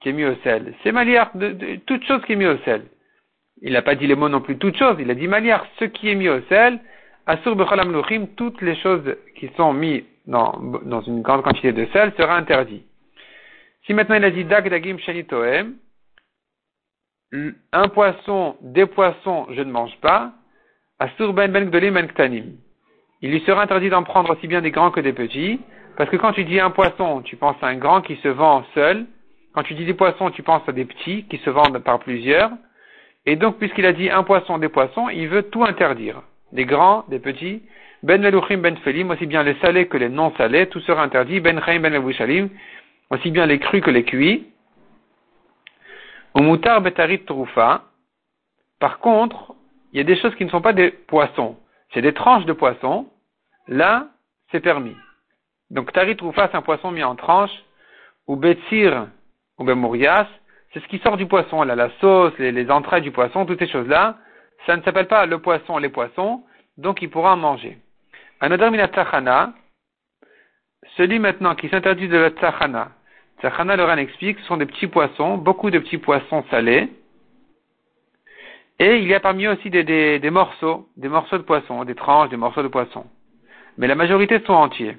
qui 0.00 0.08
est 0.08 0.12
mise 0.12 0.26
au 0.26 0.36
sel. 0.42 0.74
C'est 0.82 0.92
maliach, 0.92 1.34
de, 1.34 1.76
toute 1.86 2.04
chose 2.04 2.22
qui 2.24 2.32
est 2.32 2.36
mise 2.36 2.48
au 2.48 2.58
sel. 2.58 2.82
Il 3.62 3.74
n'a 3.74 3.82
pas 3.82 3.94
dit 3.94 4.06
les 4.06 4.14
mots 4.14 4.28
non 4.28 4.40
plus 4.40 4.56
toute 4.56 4.76
chose, 4.76 4.96
il 4.98 5.10
a 5.10 5.14
dit 5.14 5.28
maliach, 5.28 5.62
ce 5.78 5.84
qui 5.84 6.10
est 6.10 6.14
mis 6.14 6.28
au 6.28 6.40
sel, 6.48 6.80
asur 7.26 7.56
bechalam 7.56 7.92
luchim, 7.92 8.26
toutes 8.36 8.60
les 8.62 8.76
choses 8.76 9.16
qui 9.36 9.50
sont 9.56 9.72
mises 9.72 10.04
dans, 10.26 10.58
dans 10.84 11.02
une 11.02 11.22
grande 11.22 11.42
quantité 11.42 11.72
de 11.72 11.86
sel 11.92 12.12
sera 12.16 12.36
interdit. 12.36 12.84
Si 13.86 13.94
maintenant 13.94 14.16
il 14.16 14.24
a 14.24 14.30
dit 14.30 14.44
dag 14.44 14.68
dagim 14.68 14.98
shenitoem, 14.98 15.76
un 17.72 17.88
poisson, 17.88 18.56
des 18.60 18.86
poissons, 18.86 19.46
je 19.50 19.62
ne 19.62 19.70
mange 19.70 19.96
pas, 20.00 20.32
Asur 21.00 21.32
ben 21.32 21.50
ben 21.50 21.70
ben 21.70 22.06
ktanim. 22.08 22.58
Il 23.22 23.30
lui 23.30 23.40
sera 23.40 23.62
interdit 23.62 23.88
d'en 23.88 24.02
prendre 24.02 24.30
aussi 24.36 24.46
bien 24.46 24.60
des 24.60 24.70
grands 24.70 24.90
que 24.90 25.00
des 25.00 25.14
petits, 25.14 25.58
parce 25.96 26.10
que 26.10 26.16
quand 26.16 26.34
tu 26.34 26.44
dis 26.44 26.60
un 26.60 26.70
poisson, 26.70 27.22
tu 27.22 27.36
penses 27.36 27.56
à 27.62 27.68
un 27.68 27.76
grand 27.76 28.02
qui 28.02 28.16
se 28.16 28.28
vend 28.28 28.64
seul, 28.74 29.06
quand 29.52 29.62
tu 29.62 29.74
dis 29.74 29.84
des 29.84 29.94
poissons, 29.94 30.30
tu 30.30 30.42
penses 30.42 30.68
à 30.68 30.72
des 30.72 30.84
petits 30.84 31.24
qui 31.24 31.38
se 31.38 31.50
vendent 31.50 31.78
par 31.78 31.98
plusieurs, 32.00 32.50
et 33.26 33.36
donc 33.36 33.58
puisqu'il 33.58 33.86
a 33.86 33.92
dit 33.92 34.10
un 34.10 34.22
poisson, 34.22 34.58
des 34.58 34.68
poissons, 34.68 35.08
il 35.08 35.28
veut 35.28 35.42
tout 35.42 35.64
interdire. 35.64 36.22
Des 36.52 36.64
grands, 36.64 37.04
des 37.08 37.18
petits, 37.18 37.62
ben 38.02 38.22
veluchim 38.22 38.58
ben 38.58 38.76
felim, 38.78 39.10
aussi 39.10 39.26
bien 39.26 39.42
les 39.42 39.54
salés 39.56 39.86
que 39.86 39.96
les 39.96 40.08
non 40.08 40.32
salés, 40.36 40.68
tout 40.68 40.80
sera 40.80 41.02
interdit, 41.02 41.40
ben 41.40 41.60
chaim 41.64 41.80
ben 41.80 41.94
aussi 43.10 43.30
bien 43.30 43.46
les 43.46 43.58
crus 43.58 43.82
que 43.82 43.90
les 43.90 44.04
cuits, 44.04 44.46
Umutar 46.36 46.80
betarit 46.80 47.24
troufa. 47.24 47.82
Par 48.78 48.98
contre, 49.00 49.54
il 49.92 49.98
y 49.98 50.00
a 50.00 50.04
des 50.04 50.16
choses 50.16 50.34
qui 50.36 50.44
ne 50.44 50.50
sont 50.50 50.60
pas 50.60 50.72
des 50.72 50.90
poissons. 50.90 51.56
C'est 51.92 52.02
des 52.02 52.14
tranches 52.14 52.44
de 52.44 52.52
poissons. 52.52 53.08
Là, 53.66 54.08
c'est 54.50 54.60
permis. 54.60 54.96
Donc, 55.70 55.92
tarit 55.92 56.16
troufa, 56.16 56.48
c'est 56.48 56.56
un 56.56 56.62
poisson 56.62 56.90
mis 56.90 57.02
en 57.02 57.16
tranches. 57.16 57.64
Ou 58.26 58.36
betzir, 58.36 59.08
ou 59.60 59.64
bemourias, 59.64 60.26
c'est 60.72 60.80
ce 60.80 60.88
qui 60.88 60.98
sort 60.98 61.16
du 61.16 61.26
poisson. 61.26 61.62
Là, 61.62 61.76
la 61.76 61.90
sauce, 62.00 62.32
les, 62.38 62.70
entrailles 62.70 63.02
du 63.02 63.12
poisson, 63.12 63.46
toutes 63.46 63.58
ces 63.58 63.68
choses-là. 63.68 64.16
Ça 64.66 64.76
ne 64.76 64.82
s'appelle 64.82 65.06
pas 65.06 65.26
le 65.26 65.38
poisson, 65.38 65.78
les 65.78 65.88
poissons. 65.88 66.42
Donc, 66.78 67.02
il 67.02 67.10
pourra 67.10 67.34
en 67.34 67.36
manger. 67.36 67.78
Another 68.40 68.70
minatachana. 68.70 69.52
Celui 70.96 71.18
maintenant 71.18 71.54
qui 71.54 71.68
s'interdit 71.68 72.08
de 72.08 72.16
la 72.16 72.30
tzachana, 72.30 72.90
Tzachana 73.40 73.76
Loran 73.76 73.96
explique, 73.98 74.38
ce 74.40 74.46
sont 74.46 74.56
des 74.56 74.66
petits 74.66 74.86
poissons, 74.86 75.36
beaucoup 75.36 75.70
de 75.70 75.78
petits 75.78 75.98
poissons 75.98 76.44
salés. 76.50 76.88
Et 78.78 78.96
il 78.96 79.06
y 79.06 79.14
a 79.14 79.20
parmi 79.20 79.44
eux 79.44 79.52
aussi 79.52 79.70
des, 79.70 79.84
des, 79.84 80.30
morceaux, 80.30 80.88
des 80.96 81.08
morceaux 81.08 81.38
de 81.38 81.42
poissons, 81.42 81.84
des 81.84 81.94
tranches, 81.94 82.30
des 82.30 82.36
morceaux 82.36 82.62
de 82.62 82.68
poissons. 82.68 83.06
Mais 83.76 83.86
la 83.86 83.94
majorité 83.94 84.40
sont 84.46 84.54
entiers. 84.54 84.96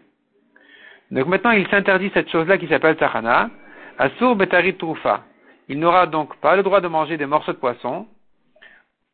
Donc 1.09 1.27
maintenant, 1.27 1.51
il 1.51 1.67
s'interdit 1.67 2.11
cette 2.13 2.29
chose-là 2.29 2.57
qui 2.57 2.67
s'appelle 2.67 2.95
Tzachana, 2.95 3.49
Asur 3.97 4.35
Betarit 4.35 4.75
Trufa. 4.75 5.23
Il 5.67 5.79
n'aura 5.79 6.07
donc 6.07 6.35
pas 6.37 6.55
le 6.55 6.63
droit 6.63 6.81
de 6.81 6.87
manger 6.87 7.17
des 7.17 7.25
morceaux 7.25 7.53
de 7.53 7.57
poissons, 7.57 8.07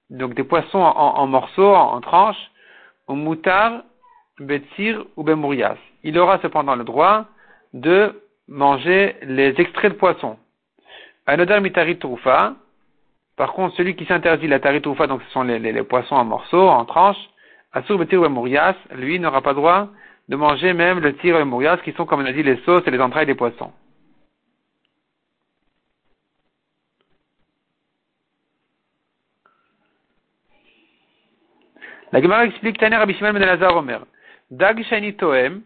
donc 0.09 0.33
des 0.33 0.43
poissons 0.43 0.79
en, 0.79 1.27
morceaux, 1.27 1.75
en, 1.75 1.99
tranches, 2.01 2.51
ou 3.07 3.15
moutar, 3.15 3.83
betsir 4.39 5.05
ou 5.15 5.23
bemourias. 5.23 5.77
Il 6.03 6.17
aura 6.17 6.39
cependant 6.39 6.75
le 6.75 6.83
droit 6.83 7.25
de 7.73 8.21
manger 8.47 9.15
les 9.23 9.53
extraits 9.59 9.93
de 9.93 9.97
poisson. 9.97 10.37
Anodar 11.25 11.61
mitari 11.61 11.97
troufa. 11.97 12.55
Par 13.35 13.53
contre, 13.53 13.75
celui 13.75 13.95
qui 13.95 14.05
s'interdit 14.05 14.47
la 14.47 14.59
taritoufa, 14.59 15.05
donc 15.05 15.21
ce 15.27 15.31
sont 15.31 15.43
les, 15.43 15.83
poissons 15.83 16.15
en 16.15 16.25
morceaux, 16.25 16.69
en 16.69 16.85
tranches, 16.85 17.29
asur 17.71 17.99
betir 17.99 18.27
mourias, 18.29 18.75
lui 18.95 19.19
n'aura 19.19 19.41
pas 19.41 19.53
droit 19.53 19.89
de 20.27 20.35
manger 20.35 20.73
même 20.73 20.99
le 20.99 21.15
tir 21.17 21.35
et 21.35 21.39
le 21.39 21.45
mourias, 21.45 21.77
qui 21.77 21.91
sont, 21.93 22.05
comme 22.05 22.21
on 22.21 22.25
a 22.25 22.31
dit, 22.31 22.41
les 22.41 22.57
sauces 22.65 22.81
et 22.87 22.91
les 22.91 22.99
entrailles 22.99 23.27
des 23.27 23.35
poissons. 23.35 23.71
La 32.13 32.21
Gemara 32.21 32.45
explique 32.45 32.77
Taner 32.77 32.95
Rabbi 32.95 33.13
Shimon 33.15 33.33
ben 33.33 33.63
Omer. 33.63 33.99
Dag 34.49 34.81
shani 34.83 35.13
toem. 35.15 35.61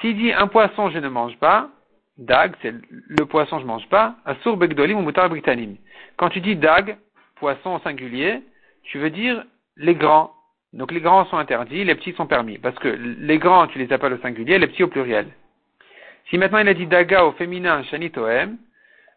S'il 0.00 0.16
dit 0.16 0.32
un 0.32 0.46
poisson 0.46 0.88
je 0.90 0.98
ne 0.98 1.08
mange 1.08 1.36
pas, 1.38 1.68
dag 2.16 2.54
c'est 2.62 2.72
le 2.92 3.26
poisson 3.26 3.58
je 3.58 3.64
ne 3.64 3.68
mange 3.68 3.88
pas, 3.88 4.14
asur 4.24 4.56
begdolim 4.56 4.98
ou 4.98 5.02
mutar 5.02 5.28
britanim. 5.28 5.76
Quand 6.16 6.28
tu 6.28 6.40
dis 6.40 6.54
dag, 6.54 6.96
poisson 7.40 7.74
au 7.74 7.80
singulier, 7.80 8.40
tu 8.84 8.98
veux 8.98 9.10
dire 9.10 9.42
les 9.76 9.96
grands. 9.96 10.30
Donc 10.72 10.92
les 10.92 11.00
grands 11.00 11.24
sont 11.24 11.38
interdits, 11.38 11.82
les 11.82 11.96
petits 11.96 12.12
sont 12.12 12.26
permis. 12.26 12.58
Parce 12.58 12.78
que 12.78 12.88
les 12.88 13.38
grands, 13.38 13.66
tu 13.66 13.80
les 13.80 13.92
appelles 13.92 14.12
au 14.12 14.18
singulier, 14.18 14.60
les 14.60 14.68
petits 14.68 14.84
au 14.84 14.88
pluriel. 14.88 15.26
Si 16.30 16.38
maintenant 16.38 16.58
il 16.58 16.68
a 16.68 16.74
dit 16.74 16.86
daga 16.86 17.24
au 17.24 17.32
féminin, 17.32 17.82
shani 17.82 18.12
toem, 18.12 18.58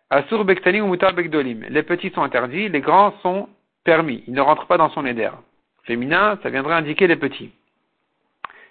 asur 0.10 0.44
bektanim 0.44 0.86
ou 0.86 0.90
mutar 0.90 1.14
begdolim. 1.14 1.68
Les 1.70 1.84
petits 1.84 2.10
sont 2.10 2.24
interdits, 2.24 2.68
les 2.68 2.82
grands 2.82 3.14
sont 3.22 3.48
permis. 3.84 4.24
Ils 4.26 4.34
ne 4.34 4.42
rentrent 4.42 4.66
pas 4.66 4.78
dans 4.78 4.90
son 4.90 5.06
éder 5.06 5.30
féminin, 5.90 6.38
ça 6.44 6.50
viendrait 6.50 6.76
indiquer 6.76 7.08
les 7.08 7.16
petits. 7.16 7.52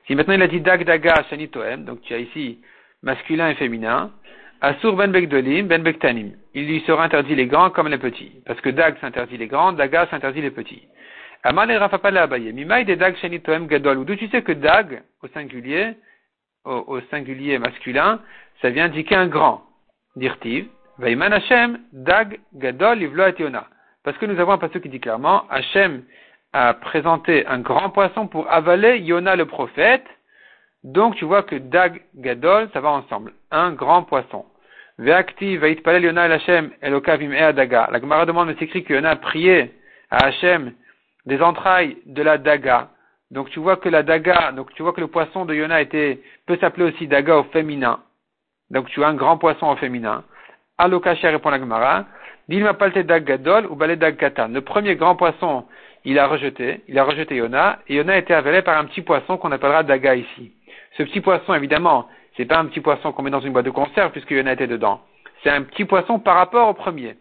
Si 0.06 0.14
maintenant 0.14 0.34
il 0.34 0.42
a 0.42 0.46
dit 0.46 0.60
dag 0.60 0.84
daga 0.84 1.24
shanitoem, 1.28 1.84
donc 1.84 2.00
tu 2.02 2.14
as 2.14 2.18
ici 2.18 2.60
masculin 3.02 3.50
et 3.50 3.56
féminin, 3.56 4.12
asur 4.60 4.94
ben 4.94 5.10
bekdolim 5.10 5.66
ben 5.66 5.82
bektanim. 5.82 6.30
Il 6.54 6.66
lui 6.68 6.80
sera 6.86 7.04
interdit 7.04 7.34
les 7.34 7.46
grands 7.46 7.70
comme 7.70 7.88
les 7.88 7.98
petits. 7.98 8.32
Parce 8.46 8.60
que 8.60 8.70
dag 8.70 8.94
s'interdit 9.00 9.36
les 9.36 9.48
grands, 9.48 9.72
daga 9.72 10.06
s'interdit 10.06 10.42
les 10.42 10.52
petits. 10.52 10.82
Amal 11.42 11.70
et 11.72 11.76
rafapala 11.76 12.22
abaye. 12.22 12.52
Mimaï 12.52 12.84
de 12.84 12.94
dag 12.94 13.16
shanitoem 13.16 13.66
gadol. 13.66 14.04
D'où 14.04 14.14
tu 14.14 14.28
sais 14.28 14.42
que 14.42 14.52
dag, 14.52 15.02
au 15.22 15.28
singulier, 15.28 15.94
au, 16.64 17.00
singulier 17.10 17.58
masculin, 17.58 18.20
ça 18.62 18.70
vient 18.70 18.84
indiquer 18.84 19.16
un 19.16 19.26
grand. 19.26 19.64
Dirtiv. 20.14 20.66
Vaiman 20.98 21.32
Hashem, 21.32 21.80
dag 21.92 22.38
gadol 22.54 22.98
livlo 22.98 23.24
ationa. 23.24 23.66
Parce 24.04 24.16
que 24.18 24.26
nous 24.26 24.38
avons 24.40 24.52
un 24.52 24.58
passage 24.58 24.82
qui 24.82 24.88
dit 24.88 25.00
clairement, 25.00 25.44
Hashem 25.50 26.02
a 26.52 26.74
présenté 26.74 27.46
un 27.46 27.58
grand 27.58 27.90
poisson 27.90 28.26
pour 28.26 28.50
avaler 28.50 28.98
Yona 28.98 29.36
le 29.36 29.46
prophète. 29.46 30.06
Donc 30.84 31.16
tu 31.16 31.24
vois 31.24 31.42
que 31.42 31.56
Dag 31.56 32.02
Gadol, 32.14 32.68
ça 32.72 32.80
va 32.80 32.90
ensemble. 32.90 33.32
Un 33.50 33.72
grand 33.72 34.02
poisson. 34.04 34.44
Ve'akti 34.98 35.56
va'itpalel 35.56 36.04
Yona 36.04 36.26
el 36.26 36.32
Hashem 36.32 36.70
elokavim 36.82 37.30
daga. 37.52 37.88
La 37.92 38.00
Gemara 38.00 38.26
demande, 38.26 38.48
mais 38.48 38.56
s'écrit 38.56 38.84
que 38.84 38.94
Yona 38.94 39.10
a 39.10 39.16
prié 39.16 39.72
à 40.10 40.26
Hashem 40.26 40.72
des 41.26 41.42
entrailles 41.42 41.98
de 42.06 42.22
la 42.22 42.38
daga. 42.38 42.88
Donc 43.30 43.50
tu 43.50 43.60
vois 43.60 43.76
que 43.76 43.88
la 43.88 44.02
daga, 44.02 44.52
donc 44.52 44.72
tu 44.74 44.82
vois 44.82 44.92
que 44.92 45.00
le 45.00 45.08
poisson 45.08 45.44
de 45.44 45.54
Yona 45.54 45.82
était, 45.82 46.20
peut 46.46 46.56
s'appeler 46.56 46.86
aussi 46.86 47.06
daga 47.06 47.36
au 47.36 47.44
féminin. 47.44 48.00
Donc 48.70 48.88
tu 48.88 49.04
as 49.04 49.08
un 49.08 49.14
grand 49.14 49.36
poisson 49.36 49.70
au 49.70 49.76
féminin. 49.76 50.24
Alokacher 50.78 51.28
répond 51.28 51.50
la 51.50 51.58
Gemara. 51.58 52.06
Dilma 52.48 52.72
palte 52.72 52.98
dag 52.98 53.24
gadol 53.24 53.66
ou 53.66 53.76
balé 53.76 53.96
dag 53.96 54.16
katan. 54.16 54.48
Le 54.48 54.62
premier 54.62 54.96
grand 54.96 55.16
poisson 55.16 55.66
il 56.10 56.18
a 56.18 56.26
rejeté, 56.26 56.80
il 56.88 56.98
a 56.98 57.04
rejeté 57.04 57.36
Yona, 57.36 57.80
et 57.86 57.96
Yona 57.96 58.14
a 58.14 58.16
été 58.16 58.32
avalé 58.32 58.62
par 58.62 58.78
un 58.78 58.86
petit 58.86 59.02
poisson 59.02 59.36
qu'on 59.36 59.52
appellera 59.52 59.82
Daga 59.82 60.14
ici. 60.14 60.52
Ce 60.96 61.02
petit 61.02 61.20
poisson, 61.20 61.52
évidemment, 61.52 62.08
c'est 62.34 62.46
pas 62.46 62.58
un 62.58 62.64
petit 62.64 62.80
poisson 62.80 63.12
qu'on 63.12 63.22
met 63.22 63.30
dans 63.30 63.40
une 63.40 63.52
boîte 63.52 63.66
de 63.66 63.70
conserve 63.70 64.10
puisque 64.12 64.30
Yona 64.30 64.54
était 64.54 64.66
dedans. 64.66 65.02
C'est 65.42 65.50
un 65.50 65.62
petit 65.62 65.84
poisson 65.84 66.18
par 66.18 66.36
rapport 66.36 66.66
au 66.68 66.72
premier. 66.72 67.16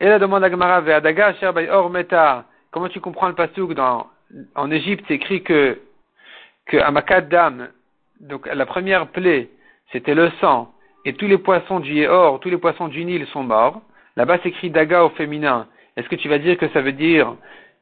Et 0.00 0.06
la 0.06 0.18
demande 0.18 0.44
à 0.44 0.50
Gemara 0.50 0.80
Daga 0.80 1.34
Or 1.70 1.90
Meta. 1.90 2.44
Comment 2.70 2.88
tu 2.88 3.00
comprends 3.00 3.28
le 3.28 3.34
pasuk 3.34 3.74
dans, 3.74 4.06
en 4.54 4.70
Égypte, 4.70 5.04
c'est 5.08 5.14
écrit 5.14 5.42
que, 5.42 5.78
que 6.66 6.78
donc 8.20 8.46
la 8.46 8.66
première 8.66 9.08
plaie, 9.08 9.48
c'était 9.92 10.14
le 10.14 10.30
sang, 10.40 10.72
et 11.04 11.12
tous 11.12 11.26
les 11.26 11.38
poissons 11.38 11.80
du 11.80 11.92
Yéhor, 11.92 12.40
tous 12.40 12.50
les 12.50 12.58
poissons 12.58 12.88
du 12.88 13.04
Nil 13.04 13.26
sont 13.28 13.42
morts. 13.42 13.82
Là-bas, 14.16 14.38
c'est 14.42 14.48
écrit 14.48 14.70
Daga 14.70 15.04
au 15.04 15.10
féminin. 15.10 15.68
Est-ce 15.98 16.08
que 16.08 16.14
tu 16.14 16.28
vas 16.28 16.38
dire 16.38 16.56
que 16.56 16.68
ça 16.68 16.80
veut 16.80 16.92
dire, 16.92 17.34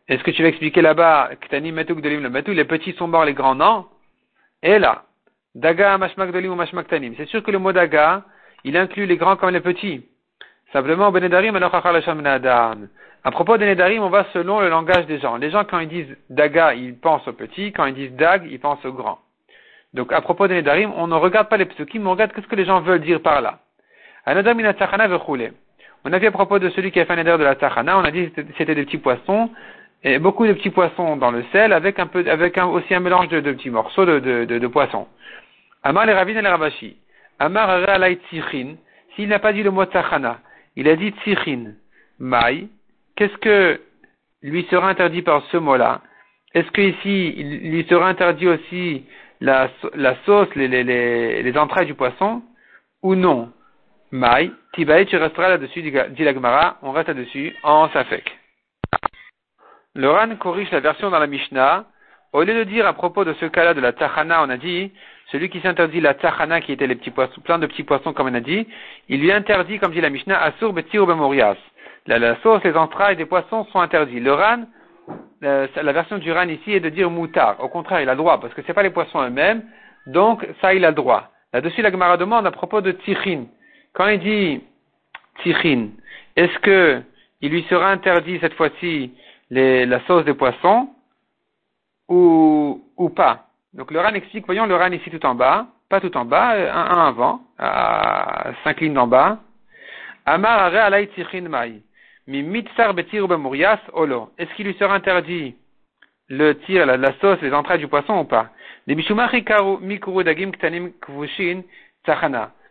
est-ce 0.09 0.24
que 0.24 0.31
tu 0.31 0.42
vas 0.42 0.48
expliquer 0.48 0.81
là-bas, 0.81 1.33
Ktani 1.38 1.70
Dolim 1.70 2.22
le 2.22 2.52
les 2.55 2.64
petits 2.64 2.94
sont 2.94 3.09
morts, 3.09 3.26
les 3.26 3.35
grands 3.35 3.55
non? 3.55 3.85
Et 4.62 4.79
là, 4.79 5.02
Daga 5.55 5.98
Mashmak 5.98 6.33
Dolim 6.33 6.52
ou 6.52 6.55
Mashmak 6.55 6.88
Tanim. 6.88 7.12
C'est 7.18 7.26
sûr 7.26 7.42
que 7.42 7.50
le 7.50 7.59
mot 7.59 7.72
Daga, 7.72 8.22
il 8.64 8.74
inclut 8.74 9.05
les 9.05 9.18
grands 9.18 9.37
comme 9.37 9.50
les 9.50 9.61
petits. 9.61 10.02
Simplement, 10.72 11.12
Benedarim, 11.12 11.57
À 13.22 13.31
propos 13.31 13.59
des 13.59 13.66
Nedarim, 13.66 14.02
on 14.02 14.09
va 14.09 14.24
selon 14.33 14.61
le 14.61 14.70
langage 14.70 15.05
des 15.05 15.18
gens. 15.18 15.37
Les 15.37 15.50
gens, 15.50 15.64
quand 15.64 15.81
ils 15.81 15.88
disent 15.88 16.16
Daga, 16.31 16.72
ils 16.72 16.98
pensent 16.98 17.29
aux 17.29 17.35
petits. 17.35 17.72
Quand 17.72 17.85
ils 17.85 17.94
disent 17.94 18.12
Dag, 18.12 18.48
ils 18.50 18.59
pensent 18.59 18.85
aux 18.87 18.94
grands. 18.94 19.18
Donc, 19.92 20.11
à 20.11 20.22
propos 20.22 20.48
des 20.48 20.55
Nedarim, 20.55 20.90
on 20.96 21.07
ne 21.07 21.16
regarde 21.16 21.50
pas 21.50 21.59
les 21.59 21.66
psukim, 21.66 22.07
on 22.07 22.12
regarde 22.12 22.33
ce 22.35 22.46
que 22.46 22.57
les 22.57 22.64
gens 22.64 22.81
veulent 22.81 23.02
dire 23.02 23.20
par 23.20 23.42
là. 23.42 23.59
On 26.09 26.12
a 26.12 26.19
vu 26.19 26.29
à 26.29 26.31
propos 26.31 26.61
de 26.61 26.71
celui 26.71 26.92
qui 26.92 27.01
a 27.01 27.05
fait 27.05 27.14
un 27.14 27.19
éder 27.19 27.37
de 27.37 27.42
la 27.42 27.57
tachana, 27.57 27.99
on 27.99 28.05
a 28.05 28.12
dit 28.12 28.31
que 28.31 28.40
c'était 28.57 28.77
des 28.77 28.85
petits 28.85 28.99
poissons, 28.99 29.51
et 30.05 30.21
beaucoup 30.21 30.47
de 30.47 30.53
petits 30.53 30.71
poissons 30.71 31.16
dans 31.16 31.33
le 31.33 31.42
sel, 31.51 31.73
avec 31.73 31.99
un 31.99 32.07
peu, 32.07 32.25
avec 32.31 32.57
aussi 32.59 32.95
un 32.95 33.01
mélange 33.01 33.27
de, 33.27 33.40
petits 33.40 33.71
morceaux 33.71 34.05
de, 34.07 34.21
de, 34.45 34.66
poissons. 34.69 35.09
Amar 35.83 36.07
les 36.07 36.12
ravines 36.12 36.37
et 36.37 36.42
les 36.42 36.49
rabashi. 36.49 36.97
Amar 37.40 37.71
alay 37.71 38.21
tzichin. 38.31 38.77
S'il 39.16 39.29
n'a 39.29 39.40
pas 39.40 39.53
dit 39.53 39.64
le 39.64 39.73
mot 39.73 39.85
tachana, 39.85 40.38
il 40.77 40.88
a 40.88 40.95
dit 40.95 41.12
tzichin. 41.25 41.73
Maï. 42.21 42.69
Qu'est-ce 43.16 43.37
que 43.38 43.81
lui 44.42 44.64
sera 44.71 44.88
interdit 44.88 45.23
par 45.23 45.42
ce 45.51 45.57
mot-là? 45.57 46.03
Est-ce 46.55 46.71
que 46.71 46.83
ici, 46.83 47.35
il 47.37 47.73
lui 47.73 47.85
sera 47.88 48.09
interdit 48.09 48.47
aussi 48.47 49.07
la, 49.40 49.71
sauce, 50.25 50.55
les 50.55 51.59
entrailles 51.59 51.87
du 51.87 51.95
poisson? 51.95 52.42
Ou 53.03 53.16
non? 53.16 53.51
Maï, 54.16 54.50
Tibaï, 54.72 55.07
tu 55.07 55.16
resteras 55.16 55.50
là-dessus, 55.50 55.83
dit 55.83 56.24
la 56.24 56.76
on 56.83 56.92
reste 56.92 57.09
là-dessus, 57.09 57.55
en 57.62 57.88
Safek. 57.90 58.38
Le 59.94 60.11
Ran 60.11 60.35
corrige 60.37 60.70
la 60.72 60.81
version 60.81 61.11
dans 61.11 61.18
la 61.18 61.26
Mishnah. 61.26 61.85
Au 62.33 62.42
lieu 62.42 62.55
de 62.55 62.64
dire 62.64 62.87
à 62.87 62.92
propos 62.92 63.24
de 63.24 63.35
ce 63.35 63.46
cas-là 63.46 63.74
de 63.74 63.81
la 63.81 63.92
Tachana, 63.92 64.42
on 64.42 64.50
a 64.50 64.57
dit, 64.57 64.92
celui 65.33 65.48
qui 65.48 65.61
s'interdit 65.61 66.00
la 66.00 66.14
Tachana, 66.14 66.61
qui 66.61 66.72
était 66.72 66.87
les 66.87 66.96
petits 66.96 67.11
poissons, 67.11 67.40
plein 67.40 67.59
de 67.59 67.66
petits 67.66 67.83
poissons, 67.83 68.12
comme 68.12 68.29
on 68.29 68.35
a 68.35 68.40
dit, 68.40 68.66
il 69.09 69.20
lui 69.20 69.33
interdit, 69.33 69.79
comme 69.79 69.92
dit 69.92 70.00
la 70.00 70.11
Mishnah, 70.11 70.42
Asur 70.42 70.72
Betir 70.72 71.07
Bemorias. 71.07 71.57
La, 72.07 72.18
la 72.18 72.37
sauce, 72.42 72.62
les 72.64 72.76
entrailles 72.76 73.16
des 73.16 73.26
poissons 73.26 73.64
sont 73.72 73.81
interdits. 73.81 74.20
Le 74.20 74.33
Ran, 74.33 74.64
la, 75.40 75.92
version 75.92 76.18
du 76.18 76.33
Ran 76.33 76.48
ici 76.48 76.72
est 76.72 76.81
de 76.81 76.88
dire 76.88 77.11
Moutar. 77.11 77.62
Au 77.62 77.68
contraire, 77.68 78.00
il 78.00 78.09
a 78.09 78.14
droit, 78.14 78.40
parce 78.40 78.55
que 78.55 78.62
c'est 78.66 78.74
pas 78.74 78.83
les 78.83 78.90
poissons 78.90 79.22
eux-mêmes, 79.22 79.62
donc 80.07 80.46
ça, 80.61 80.74
il 80.74 80.85
a 80.85 80.92
droit. 80.92 81.31
Là-dessus, 81.52 81.83
la 81.83 81.90
Gemara 81.90 82.16
demande 82.16 82.46
à 82.46 82.50
propos 82.50 82.81
de 82.81 82.92
Tichin. 82.92 83.46
Quand 83.96 84.09
il 84.09 84.20
dit 84.20 84.61
tichin, 85.42 85.88
est-ce 86.37 86.59
que 86.59 87.02
il 87.40 87.50
lui 87.50 87.62
sera 87.62 87.90
interdit 87.90 88.38
cette 88.40 88.52
fois-ci 88.52 89.11
la 89.48 90.00
sauce 90.06 90.26
des 90.26 90.35
poissons 90.35 90.90
ou, 92.06 92.85
ou 92.98 93.09
pas? 93.09 93.46
Donc 93.72 93.90
le 93.90 93.98
RAN 93.98 94.12
explique, 94.12 94.44
voyons 94.44 94.66
le 94.66 94.76
RAN 94.76 94.92
ici 94.92 95.09
tout 95.09 95.24
en 95.24 95.35
bas, 95.35 95.68
pas 95.88 96.02
tout 96.02 96.14
en 96.14 96.26
bas, 96.26 96.50
un, 96.50 96.98
un 96.98 97.06
avant, 97.09 97.40
à 97.59 98.52
cinq 98.64 98.82
lignes 98.82 98.92
d'en 98.92 99.06
bas. 99.06 99.38
Amar 100.26 100.74
alay 100.74 101.06
tichin 101.09 101.48
mai. 101.48 101.80
Olo. 103.94 104.30
Est-ce 104.37 104.54
qu'il 104.56 104.66
lui 104.66 104.74
sera 104.74 104.94
interdit 104.94 105.54
le 106.28 106.52
tir, 106.66 106.85
la, 106.85 107.12
sauce, 107.14 107.40
les 107.40 107.54
entrailles 107.54 107.78
du 107.78 107.88
poisson 107.88 108.18
ou 108.18 108.24
pas? 108.24 108.50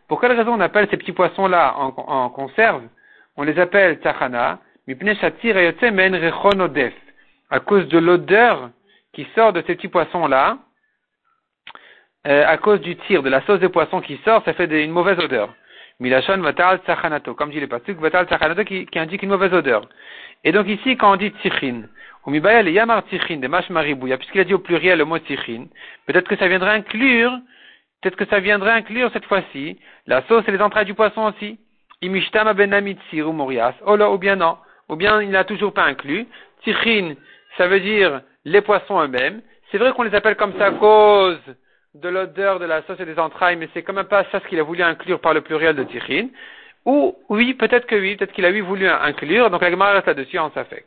Pour 0.08 0.22
quelle 0.22 0.34
raison 0.34 0.54
on 0.54 0.60
appelle 0.60 0.88
ces 0.90 0.98
petits 0.98 1.14
poissons-là 1.14 1.74
en, 1.78 2.30
conserve? 2.30 2.84
On 3.38 3.44
les 3.44 3.60
appelle 3.60 4.00
tachana, 4.00 4.60
à 7.50 7.60
cause 7.60 7.88
de 7.88 7.98
l'odeur 7.98 8.70
qui 9.14 9.28
sort 9.36 9.54
de 9.54 9.64
ces 9.66 9.76
petits 9.76 9.88
poissons-là, 9.88 10.58
euh, 12.28 12.44
à 12.48 12.58
cause 12.58 12.82
du 12.82 12.96
tir, 12.96 13.24
de 13.24 13.30
la 13.30 13.42
sauce 13.42 13.60
de 13.60 13.68
poisson 13.68 14.02
qui 14.02 14.18
sort, 14.26 14.44
ça 14.46 14.54
fait 14.54 14.84
une 14.84 14.92
mauvaise 14.92 15.20
odeur. 15.20 15.54
Milachon 16.00 16.38
vatal 16.42 16.82
comme 17.38 17.52
dit 17.52 17.60
le 17.60 17.68
pasuk, 17.68 17.98
vatal 18.00 18.28
qui, 18.66 18.86
qui 18.86 19.00
indique 19.00 19.24
une 19.24 19.30
mauvaise 19.30 19.54
odeur. 19.54 19.88
Et 20.44 20.52
donc 20.52 20.68
ici, 20.68 20.98
quand 20.98 21.14
on 21.14 21.16
dit 21.16 21.32
tichin, 21.42 21.84
ou 22.26 22.34
yamar 22.34 23.06
tichin, 23.06 23.38
des 23.38 23.48
mâches 23.48 23.70
maribouya, 23.70 24.18
puisqu'il 24.18 24.42
a 24.42 24.44
dit 24.44 24.54
au 24.54 24.60
pluriel 24.60 24.98
le 24.98 25.06
mot 25.06 25.20
tichin, 25.20 25.66
peut-être 26.06 26.28
que 26.28 26.36
ça 26.36 26.48
viendrait 26.48 26.72
inclure 26.72 27.32
Peut-être 28.02 28.18
que 28.18 28.26
ça 28.26 28.40
viendrait 28.40 28.72
inclure 28.72 29.10
cette 29.14 29.26
fois-ci 29.26 29.80
la 30.06 30.22
sauce 30.28 30.44
et 30.48 30.52
les 30.52 30.62
entrailles 30.62 30.86
du 30.86 30.94
poisson 30.94 31.34
aussi. 31.34 31.60
Ou 32.04 33.32
morias. 33.32 33.74
Oh 33.86 33.96
là, 33.96 34.12
ou 34.12 34.18
bien 34.18 34.36
non. 34.36 34.58
Ou 34.90 34.96
bien 34.96 35.22
il 35.22 35.30
n'a 35.32 35.44
toujours 35.44 35.74
pas 35.74 35.86
inclus. 35.86 36.28
Tichin, 36.64 37.16
ça 37.58 37.68
veut 37.68 37.80
dire 37.80 38.22
les 38.44 38.62
poissons 38.62 39.02
eux-mêmes. 39.02 39.42
C'est 39.72 39.78
vrai 39.78 39.92
qu'on 39.94 40.04
les 40.04 40.14
appelle 40.14 40.36
comme 40.36 40.58
ça 40.60 40.68
à 40.68 40.72
cause 40.72 41.40
de 41.96 42.10
l'odeur 42.10 42.60
de 42.60 42.66
la 42.66 42.84
sauce 42.84 43.00
et 43.00 43.06
des 43.06 43.18
entrailles, 43.18 43.56
mais 43.56 43.70
c'est 43.74 43.82
quand 43.82 43.94
même 43.94 44.06
pas 44.06 44.26
ça 44.32 44.40
ce 44.40 44.48
qu'il 44.48 44.60
a 44.60 44.64
voulu 44.64 44.84
inclure 44.84 45.20
par 45.20 45.34
le 45.34 45.42
pluriel 45.42 45.76
de 45.76 45.84
tichin. 45.84 46.28
Ou 46.86 47.16
oui, 47.30 47.56
peut-être 47.56 47.88
que 47.88 47.96
oui, 47.96 48.16
peut-être 48.16 48.34
qu'il 48.34 48.46
a 48.46 48.52
eu 48.52 48.62
voulu 48.62 48.88
inclure, 48.88 49.50
donc 49.50 49.62
la 49.62 49.72
Gemara 49.72 49.94
reste 49.94 50.08
là-dessus 50.08 50.38
en 50.38 50.52
safek. 50.52 50.86